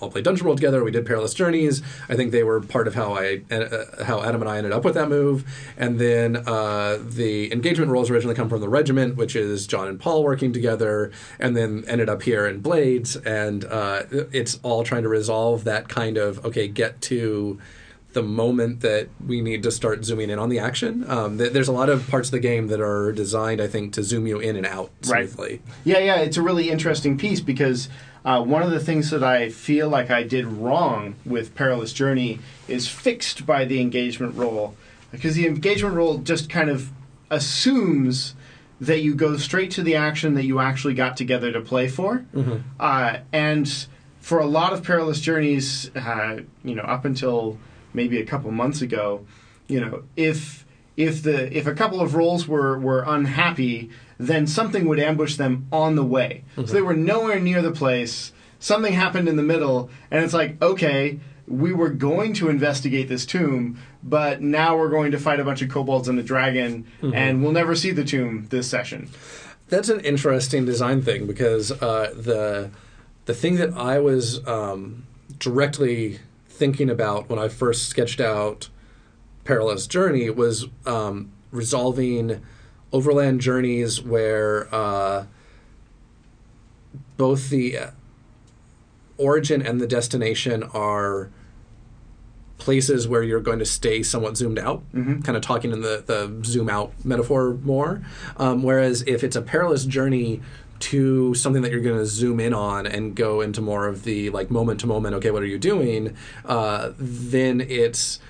[0.00, 0.84] all played Dungeon World together.
[0.84, 1.82] We did Perilous Journeys.
[2.08, 4.84] I think they were part of how I uh, how Adam and I ended up
[4.84, 5.44] with that move.
[5.76, 9.98] And then uh, the engagement roles originally come from the Regiment, which is John and
[9.98, 13.16] Paul working together, and then ended up here in Blades.
[13.16, 17.58] And uh, it's all trying to resolve that kind of okay, get to
[18.14, 21.08] the moment that we need to start zooming in on the action.
[21.10, 23.92] Um, th- there's a lot of parts of the game that are designed, I think,
[23.94, 25.50] to zoom you in and out smoothly.
[25.50, 25.60] Right.
[25.84, 27.88] Yeah, yeah, it's a really interesting piece because
[28.24, 32.38] uh, one of the things that I feel like I did wrong with Perilous Journey
[32.66, 34.74] is fixed by the engagement roll.
[35.10, 36.90] Because the engagement roll just kind of
[37.30, 38.34] assumes
[38.80, 42.24] that you go straight to the action that you actually got together to play for.
[42.80, 43.86] Uh, and
[44.20, 47.58] for a lot of Perilous Journeys, uh, you know, up until
[47.92, 49.26] maybe a couple months ago,
[49.66, 50.64] you know, if
[50.96, 55.66] if the if a couple of rolls were were unhappy, then something would ambush them
[55.70, 56.44] on the way.
[56.56, 58.32] So they were nowhere near the place.
[58.58, 63.24] Something happened in the middle, and it's like, okay, we were going to investigate this
[63.24, 66.84] tomb, but now we're going to fight a bunch of kobolds and a dragon,
[67.14, 69.08] and we'll never see the tomb this session.
[69.68, 72.70] That's an interesting design thing because uh, the
[73.26, 75.04] the thing that I was um,
[75.38, 76.18] directly
[76.58, 78.68] thinking about when I first sketched out
[79.44, 82.42] Perilous Journey was um, resolving
[82.92, 85.24] overland journeys where uh,
[87.16, 87.90] both the uh,
[89.16, 91.30] origin and the destination are
[92.58, 94.82] places where you're going to stay somewhat zoomed out,
[95.22, 98.02] kind of talking in the, the zoom out metaphor more.
[98.36, 100.42] Um, whereas if it's a perilous journey
[100.80, 104.30] to something that you're going to zoom in on and go into more of the
[104.30, 106.16] like moment to moment, okay, what are you doing?
[106.44, 108.20] Uh, then it's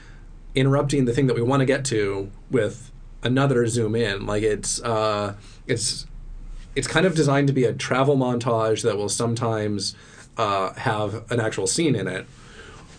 [0.54, 2.90] interrupting the thing that we want to get to with
[3.22, 4.26] another zoom in.
[4.26, 5.34] Like it's uh,
[5.66, 6.06] it's
[6.74, 9.94] it's kind of designed to be a travel montage that will sometimes
[10.36, 12.26] uh, have an actual scene in it,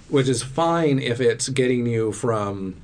[0.10, 2.76] which is fine if it's getting you from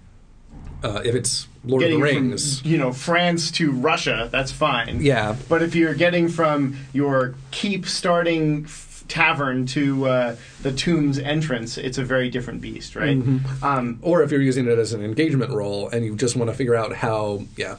[0.85, 2.61] uh, if it's Lord getting of the Rings.
[2.61, 5.01] from you know France to Russia, that's fine.
[5.01, 11.17] yeah, But if you're getting from your keep starting f- tavern to uh, the tomb's
[11.17, 13.17] entrance, it's a very different beast, right?
[13.17, 13.63] Mm-hmm.
[13.63, 16.55] Um, or if you're using it as an engagement roll and you just want to
[16.55, 17.77] figure out how, yeah,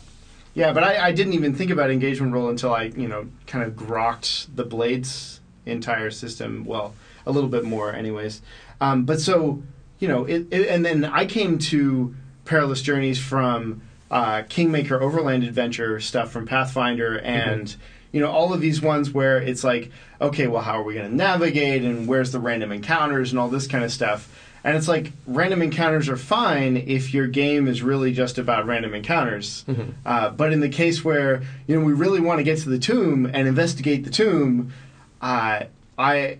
[0.55, 3.65] yeah, but I, I didn't even think about engagement roll until I, you know, kind
[3.65, 6.65] of grokked the Blades entire system.
[6.65, 6.95] Well,
[7.25, 8.43] a little bit more, anyways.
[8.81, 9.63] Um, but so
[9.99, 12.15] you know, it, it, and then I came to
[12.47, 17.77] Perilous Journeys from uh, Kingmaker Overland Adventure stuff from Pathfinder and.
[18.13, 19.91] You know, all of these ones where it's like,
[20.23, 23.49] okay, well, how are we going to navigate and where's the random encounters and all
[23.49, 24.33] this kind of stuff.
[24.65, 28.95] And it's like random encounters are fine if your game is really just about random
[28.95, 29.67] encounters.
[30.07, 32.79] Uh, but in the case where you know we really want to get to the
[32.79, 34.73] tomb and investigate the tomb,
[35.21, 35.65] uh,
[35.99, 36.39] I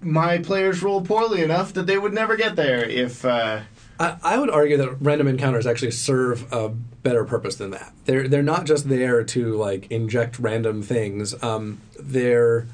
[0.00, 3.24] my players roll poorly enough that they would never get there if.
[3.24, 3.62] Uh,
[3.98, 7.92] I, I would argue that random encounters actually serve a better purpose than that.
[8.04, 11.40] They're they're not just there to like inject random things.
[11.42, 12.66] Um, they're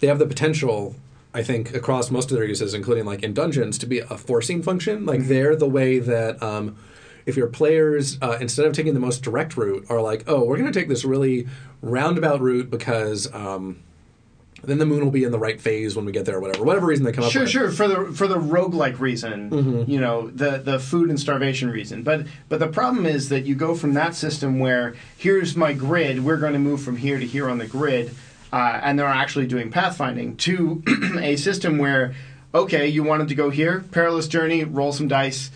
[0.00, 0.96] they have the potential,
[1.32, 4.62] I think, across most of their uses, including like in dungeons, to be a forcing
[4.62, 5.06] function.
[5.06, 6.42] Like they're the way that.
[6.42, 6.76] Um,
[7.26, 10.58] if your players, uh, instead of taking the most direct route, are like, oh, we're
[10.58, 11.48] going to take this really
[11.80, 13.82] roundabout route because um,
[14.66, 16.64] then the moon will be in the right phase when we get there, or whatever.
[16.64, 17.70] Whatever reason they come up Sure, sure.
[17.70, 22.02] For the for the roguelike reason, you know, the the food and starvation reason.
[22.02, 26.24] But but the problem is that you go from that system where here's my grid,
[26.24, 28.14] we're going to move from here to here on the grid,
[28.52, 30.82] uh, and they're actually doing pathfinding to
[31.20, 32.14] a system where
[32.54, 35.50] okay, you wanted to go here, perilous journey, roll some dice.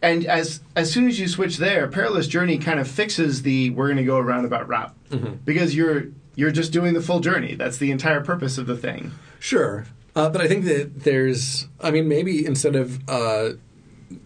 [0.00, 3.86] And as as soon as you switch there, perilous journey kind of fixes the we're
[3.86, 4.92] going to go a roundabout route
[5.44, 7.54] because you're you're just doing the full journey.
[7.54, 9.12] That's the entire purpose of the thing.
[9.38, 11.68] Sure, uh, but I think that there's.
[11.80, 13.50] I mean, maybe instead of uh,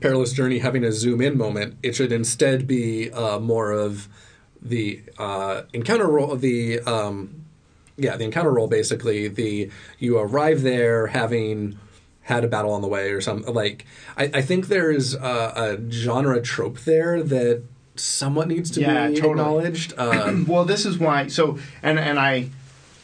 [0.01, 4.09] perilous journey having a zoom in moment, it should instead be uh, more of
[4.61, 6.37] the uh, encounter roll.
[6.37, 7.45] The um,
[7.97, 8.69] yeah, the encounter roll.
[8.69, 11.79] Basically, the you arrive there having
[12.23, 13.53] had a battle on the way or something.
[13.53, 13.87] Like
[14.17, 15.19] I, I think there's a,
[15.79, 17.63] a genre trope there that
[17.99, 19.31] somewhat needs to Yeah, be totally.
[19.33, 19.95] acknowledged.
[19.99, 22.49] Um, well this is why so and and i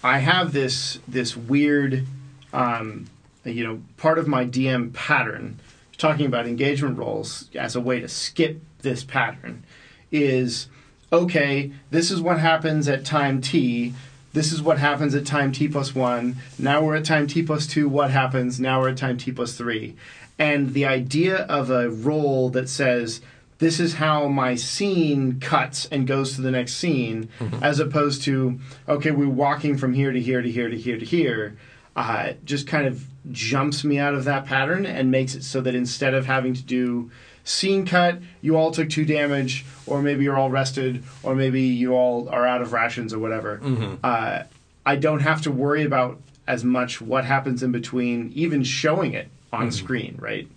[0.02, 2.06] i have this this weird
[2.52, 3.06] um
[3.44, 5.58] you know part of my dm pattern
[5.98, 9.64] talking about engagement rolls as a way to skip this pattern
[10.12, 10.68] is
[11.12, 13.92] okay this is what happens at time t
[14.32, 17.66] this is what happens at time t plus 1 now we're at time t plus
[17.66, 19.94] 2 what happens now we're at time t plus 3
[20.38, 23.20] and the idea of a roll that says
[23.58, 27.28] this is how my scene cuts and goes to the next scene,
[27.62, 31.04] as opposed to okay, we're walking from here to here to here to here to
[31.04, 31.56] here.
[31.96, 35.74] Uh, just kind of jumps me out of that pattern and makes it so that
[35.76, 37.10] instead of having to do
[37.44, 41.92] scene cut, you all took two damage, or maybe you're all rested, or maybe you
[41.94, 43.60] all are out of rations or whatever.
[44.02, 44.42] Uh,
[44.84, 49.28] I don't have to worry about as much what happens in between, even showing it
[49.52, 50.48] on screen, right?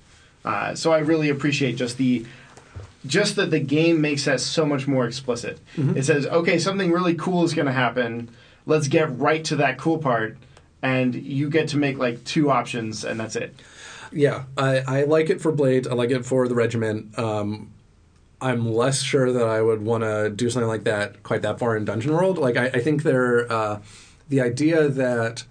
[0.44, 2.26] Uh, so I really appreciate just the
[3.08, 5.60] just that the game makes that so much more explicit.
[5.96, 8.30] It says, okay, something really cool is going to happen.
[8.66, 10.38] Let's get right to that cool part,
[10.82, 13.56] and you get to make like two options, and that's it.
[14.12, 15.88] Yeah, I, I like it for Blades.
[15.88, 17.18] I like it for the regiment.
[17.18, 17.72] Um,
[18.40, 21.76] I'm less sure that I would want to do something like that quite that far
[21.76, 22.38] in Dungeon World.
[22.38, 23.82] Like, I, I think there, uh,
[24.30, 25.44] the idea that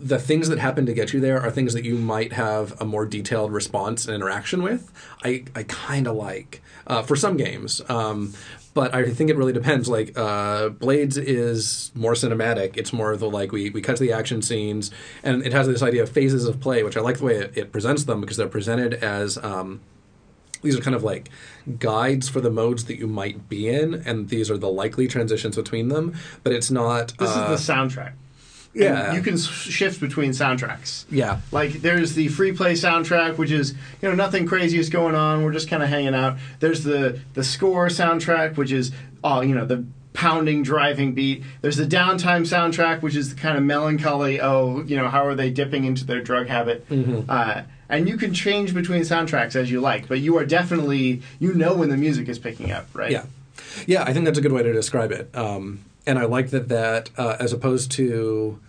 [0.00, 2.84] the things that happen to get you there are things that you might have a
[2.84, 4.92] more detailed response and interaction with.
[5.24, 7.80] I, I kind of like uh, for some games.
[7.88, 8.34] Um,
[8.74, 9.88] but I think it really depends.
[9.88, 12.76] Like uh, Blades is more cinematic.
[12.76, 14.90] It's more of the like we, we cut to the action scenes,
[15.22, 17.56] and it has this idea of phases of play, which I like the way it,
[17.56, 19.80] it presents them because they're presented as um,
[20.60, 21.30] these are kind of like
[21.78, 25.56] guides for the modes that you might be in, and these are the likely transitions
[25.56, 26.14] between them.
[26.42, 27.16] But it's not.
[27.18, 28.12] This uh, is the soundtrack.
[28.84, 31.04] Yeah, you can shift between soundtracks.
[31.10, 31.40] yeah.
[31.52, 33.72] Like there's the free play soundtrack, which is
[34.02, 35.42] you know nothing crazy is going on.
[35.44, 36.36] We're just kind of hanging out.
[36.60, 38.92] There's the the score soundtrack, which is
[39.24, 41.42] all you know the pounding driving beat.
[41.60, 44.40] There's the downtime soundtrack, which is the kind of melancholy.
[44.40, 46.86] Oh, you know how are they dipping into their drug habit?
[47.28, 51.54] Uh, and you can change between soundtracks as you like, but you are definitely you
[51.54, 53.10] know when the music is picking up, right?
[53.12, 53.24] Yeah,
[53.86, 54.02] yeah.
[54.04, 55.30] I think that's a good way to describe it.
[55.34, 58.60] Um, and I like that that uh, as opposed to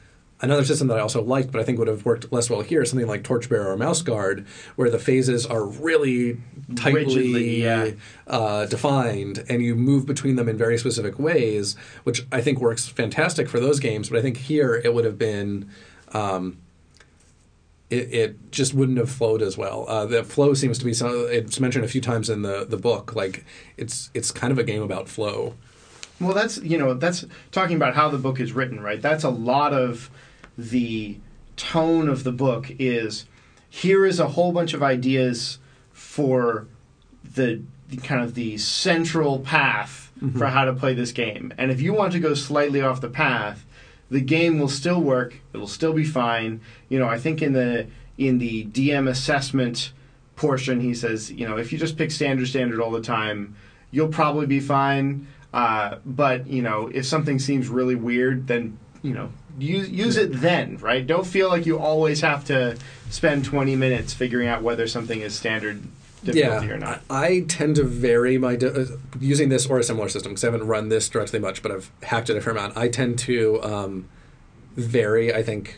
[0.42, 2.86] another system that I also liked, but I think would have worked less well here,
[2.86, 6.40] something like Torchbearer or Mouse Guard, where the phases are really
[6.76, 7.92] tightly Rigidly, yeah.
[8.28, 12.88] uh, defined, and you move between them in very specific ways, which I think works
[12.88, 14.10] fantastic for those games.
[14.10, 15.70] But I think here it would have been.
[16.14, 16.60] Um,
[17.90, 19.86] it, it just wouldn't have flowed as well.
[19.88, 22.76] Uh, the flow seems to be some, it's mentioned a few times in the, the
[22.76, 23.16] book.
[23.16, 23.46] Like
[23.78, 25.56] it's it's kind of a game about flow.
[26.20, 29.02] Well, that's you know that's talking about how the book is written, right?
[29.02, 30.10] That's a lot of
[30.58, 31.18] the
[31.56, 33.26] tone of the book is
[33.70, 35.60] here is a whole bunch of ideas
[35.92, 36.68] for
[37.24, 40.44] the, the kind of the central path for mm-hmm.
[40.44, 43.66] how to play this game, and if you want to go slightly off the path,
[44.10, 45.36] the game will still work.
[45.54, 46.62] It'll still be fine.
[46.90, 47.88] You know, I think in the
[48.18, 49.92] in the DM assessment
[50.36, 53.56] portion, he says, you know, if you just pick standard standard all the time,
[53.92, 55.28] you'll probably be fine.
[55.54, 60.34] Uh, but you know, if something seems really weird, then you know, use use it
[60.34, 61.06] then, right?
[61.06, 62.78] Don't feel like you always have to
[63.10, 65.84] spend 20 minutes figuring out whether something is standard
[66.24, 67.02] difficulty yeah, or not.
[67.10, 68.86] I, tend to vary my di- uh,
[69.20, 71.92] using this or a similar system because I haven't run this directly much, but I've
[72.04, 72.76] hacked it a fair amount.
[72.76, 74.10] I tend to um,
[74.76, 75.34] vary.
[75.34, 75.78] I think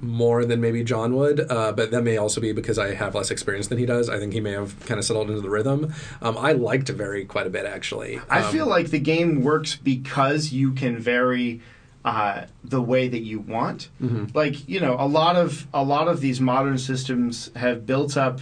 [0.00, 3.30] more than maybe John would, uh, but that may also be because I have less
[3.30, 4.08] experience than he does.
[4.08, 5.92] I think he may have kind of settled into the rhythm.
[6.22, 8.20] Um, I like to vary quite a bit, actually.
[8.30, 11.60] I Um, feel like the game works because you can vary
[12.04, 13.88] uh, the way that you want.
[14.00, 14.26] Mm-hmm.
[14.34, 18.40] Like you know, a lot of a lot of these modern systems have built up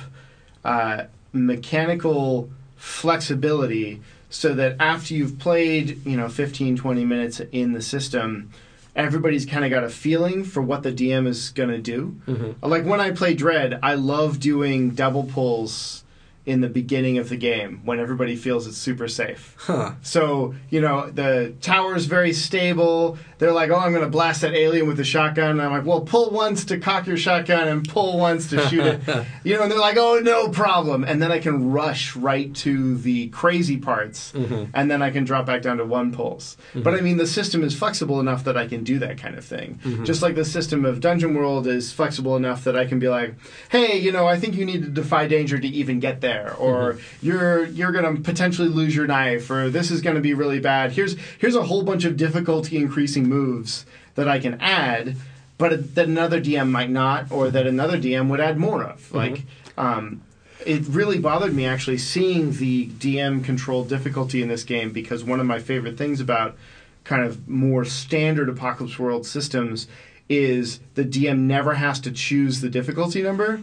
[0.65, 7.81] uh, mechanical flexibility so that after you've played you know 15 20 minutes in the
[7.81, 8.51] system
[8.97, 12.67] everybody's kind of got a feeling for what the dm is going to do Mm-hmm.
[12.69, 16.03] like when i play dread i love doing double pulls
[16.47, 19.93] in the beginning of the game when everybody feels it's super safe Huh.
[20.03, 23.19] so, you know, the tower is very stable.
[23.39, 25.51] They're like, oh, I'm going to blast that alien with the shotgun.
[25.51, 28.87] And I'm like, well, pull once to cock your shotgun and pull once to shoot
[28.87, 29.01] it.
[29.45, 31.05] you know, and they're like, oh, no problem.
[31.05, 34.33] And then I can rush right to the crazy parts.
[34.33, 34.71] Mm-hmm.
[34.73, 36.57] And then I can drop back down to one pulse.
[36.71, 36.83] Mm-hmm.
[36.83, 39.45] But I mean, the system is flexible enough that I can do that kind of
[39.45, 39.81] thing.
[39.85, 40.05] Mm-hmm.
[40.05, 43.35] Just like the system of Dungeon World is flexible enough that I can be like,
[43.71, 46.55] hey, you know, I think you need to defy danger to even get there.
[46.55, 50.33] Or you're you're going to potentially lose your knife or this is going to be
[50.33, 50.93] really bad.
[50.93, 55.17] Here's here's a whole bunch of difficulty increasing moves that I can add,
[55.59, 59.13] but that another DM might not, or that another DM would add more of.
[59.13, 59.43] Like,
[59.77, 60.23] um,
[60.65, 65.41] it really bothered me actually seeing the DM control difficulty in this game because one
[65.41, 66.57] of my favorite things about
[67.05, 69.87] kind of more standard Apocalypse World systems
[70.29, 73.61] is the DM never has to choose the difficulty number.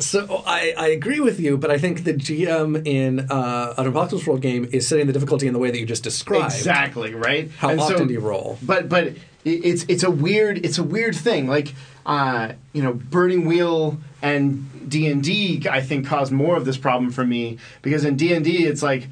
[0.00, 4.26] So I, I agree with you, but I think the GM in uh, an Apocalypse
[4.26, 6.54] World game is setting the difficulty in the way that you just described.
[6.54, 7.50] Exactly right.
[7.58, 8.58] How And so- often do you roll?
[8.62, 11.46] But but it's it's a weird it's a weird thing.
[11.48, 11.74] Like
[12.06, 16.76] uh, you know, Burning Wheel and D and D I think caused more of this
[16.76, 19.08] problem for me because in D and D it's like.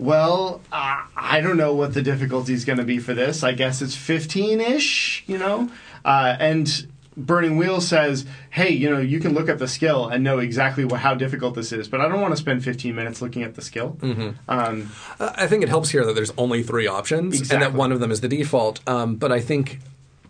[0.00, 3.42] Well, uh, I don't know what the difficulty is going to be for this.
[3.42, 5.72] I guess it's 15 ish, you know?
[6.04, 6.86] Uh, and
[7.18, 10.84] Burning Wheel says, hey, you know, you can look up the skill and know exactly
[10.84, 13.54] what, how difficult this is, but I don't want to spend 15 minutes looking at
[13.56, 13.98] the skill.
[14.48, 17.90] Um, Uh, I think it helps here that there's only three options, and that one
[17.92, 18.80] of them is the default.
[18.88, 19.80] Um, but I think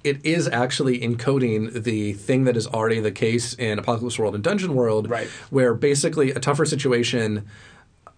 [0.02, 4.42] it is actually encoding the thing that is already the case in Apocalypse World and
[4.42, 5.26] Dungeon World, Right.
[5.50, 7.44] where basically a tougher situation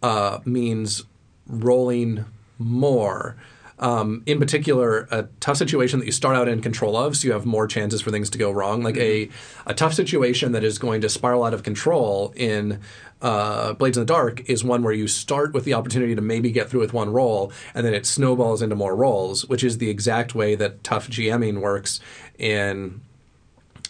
[0.02, 1.02] uh, means
[1.48, 2.24] rolling
[2.58, 3.36] more.
[3.80, 7.32] Um, in particular, a tough situation that you start out in control of, so you
[7.32, 8.82] have more chances for things to go wrong.
[8.82, 9.30] Like a,
[9.66, 12.80] a tough situation that is going to spiral out of control in
[13.22, 16.50] uh, Blades in the Dark is one where you start with the opportunity to maybe
[16.50, 19.90] get through with one roll, and then it snowballs into more rolls, which is the
[19.90, 22.00] exact way that tough GMing works
[22.38, 23.00] in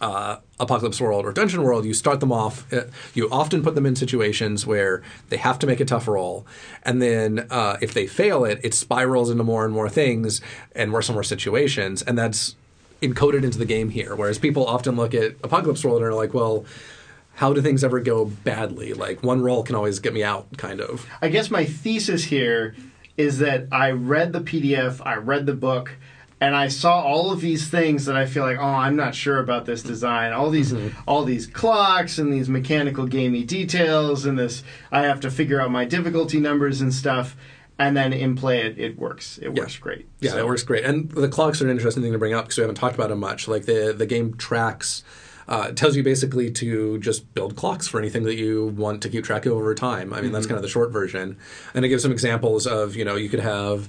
[0.01, 2.71] uh, Apocalypse World or Dungeon World, you start them off.
[2.73, 2.85] Uh,
[3.15, 6.47] you often put them in situations where they have to make a tough roll,
[6.83, 10.41] and then uh, if they fail it, it spirals into more and more things
[10.75, 12.57] and worse and worse situations, and that's
[13.03, 14.15] encoded into the game here.
[14.15, 16.65] Whereas people often look at Apocalypse World and are like, well.
[17.35, 18.93] How do things ever go badly?
[18.93, 21.07] Like one roll can always get me out, kind of.
[21.23, 22.75] I guess my thesis here
[23.17, 25.97] is that I read the PDF, I read the book,
[26.41, 29.39] and I saw all of these things that I feel like, oh, I'm not sure
[29.39, 30.33] about this design.
[30.33, 30.75] All these,
[31.07, 34.63] all these clocks and these mechanical gamey details, and this.
[34.91, 37.37] I have to figure out my difficulty numbers and stuff,
[37.79, 39.39] and then in play it, it works.
[39.39, 39.63] It Yeah.
[39.63, 40.07] works great.
[40.21, 40.85] Yeah, So- it works great.
[40.85, 43.11] And the clocks are an interesting thing to bring up because we haven't talked about
[43.11, 43.47] them much.
[43.47, 45.03] Like the the game tracks.
[45.49, 49.09] Uh, it tells you basically to just build clocks for anything that you want to
[49.09, 50.15] keep track of over time.
[50.15, 51.37] I mean, that's kind of the short version.
[51.75, 53.89] And it gives some examples of, you know, you could have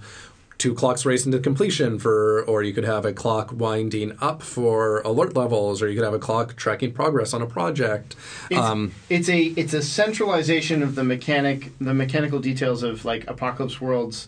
[0.62, 5.01] two clocks racing to completion for, or you could have a clock winding up for
[5.01, 8.16] alert levels, or you could have a clock tracking progress on a project.
[8.51, 13.28] It's, Um, it's a it's a centralization of the mechanic the mechanical details of like
[13.28, 14.28] apocalypse worlds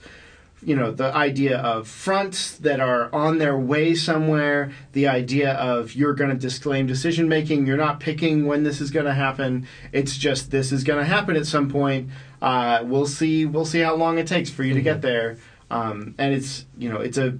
[0.66, 5.94] you know the idea of fronts that are on their way somewhere the idea of
[5.94, 9.68] you're going to disclaim decision making you're not picking when this is going to happen
[9.92, 12.10] it's just this is going to happen at some point
[12.42, 15.38] uh, we'll see we'll see how long it takes for you to get there
[15.74, 17.38] um, and it's you know it's a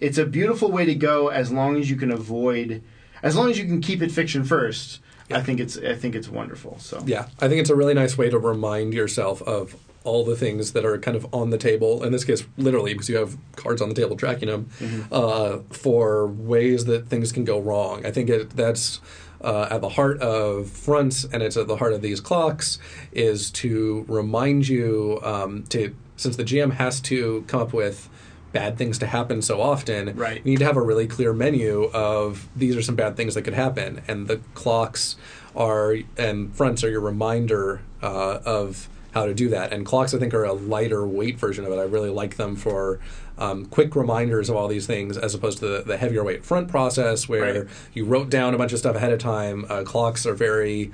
[0.00, 2.82] it's a beautiful way to go as long as you can avoid
[3.22, 5.00] as long as you can keep it fiction first
[5.30, 6.78] I think it's I think it's wonderful.
[6.78, 10.36] So Yeah, I think it's a really nice way to remind yourself of all the
[10.36, 12.04] things that are kind of on the table.
[12.04, 14.68] In this case, literally, because you have cards on the table tracking them
[15.10, 18.04] uh, for ways that things can go wrong.
[18.04, 19.00] I think it, that's.
[19.40, 22.78] Uh, at the heart of fronts, and it's at the heart of these clocks,
[23.12, 28.08] is to remind you um, to since the GM has to come up with
[28.52, 30.40] bad things to happen so often, Right.
[30.44, 33.42] you need to have a really clear menu of these are some bad things that
[33.42, 35.16] could happen, and the clocks
[35.56, 39.72] are and fronts are your reminder uh, of how to do that.
[39.72, 41.76] And clocks, I think, are a lighter weight version of it.
[41.78, 42.98] I really like them for
[43.38, 46.68] um, quick reminders of all these things, as opposed to the, the heavier weight front
[46.68, 47.70] process where Right.
[47.92, 49.66] you wrote down a bunch of stuff ahead of time.
[49.68, 50.90] Uh, clocks are very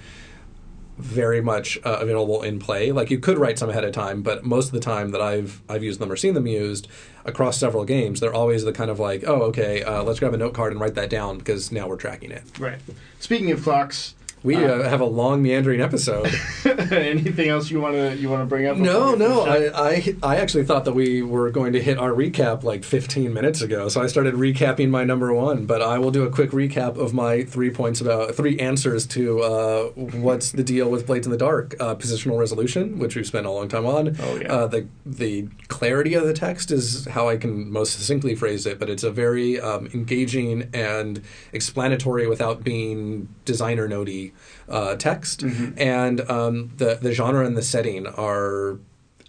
[1.01, 2.93] very much uh, available in play.
[2.93, 5.63] Like you could write some ahead of time, but most of the time that I've
[5.69, 6.89] I've used them or seen them used
[7.25, 10.37] across several games, they're always the kind of like, oh, okay, uh, let's grab a
[10.37, 12.43] note card and write that down because now we're tracking it.
[12.59, 12.79] Right.
[13.19, 16.27] Speaking of clocks, We Uh, uh, have a long meandering episode.
[16.93, 18.77] anything else you want to you want to bring up?
[18.77, 19.43] no, no.
[19.43, 23.33] I, I I actually thought that we were going to hit our recap like 15
[23.35, 25.67] minutes ago, so I started recapping my number one.
[25.67, 29.41] But I will do a quick recap of my three points about three answers to
[29.43, 31.75] uh, what's the deal with Blades in the Dark.
[31.79, 34.17] Uh, positional resolution, which we've spent a long time on.
[34.21, 34.53] Oh, yeah.
[34.53, 38.79] Uh, the the clarity of the text is how I can most succinctly phrase it,
[38.79, 41.23] but it's a very um, engaging and
[41.53, 44.30] explanatory without being designer notey
[44.71, 45.43] uh, text.
[45.43, 48.79] And um, the the genre and the setting are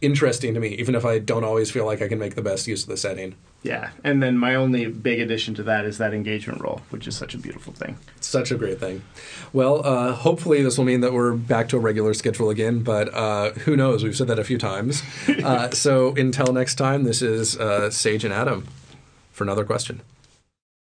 [0.01, 2.67] interesting to me, even if I don't always feel like I can make the best
[2.67, 3.35] use of the setting.
[3.63, 7.15] Yeah, and then my only big addition to that is that engagement roll, which is
[7.15, 7.97] such a beautiful thing.
[8.17, 9.03] It's such a great thing.
[9.53, 13.13] Well, uh, hopefully this will mean that we're back to a regular schedule again, but
[13.13, 14.03] uh, who knows?
[14.03, 15.03] We've said that a few times.
[15.41, 18.67] Uh, so until next time, this is uh, Sage and Adam
[19.31, 20.01] for another question.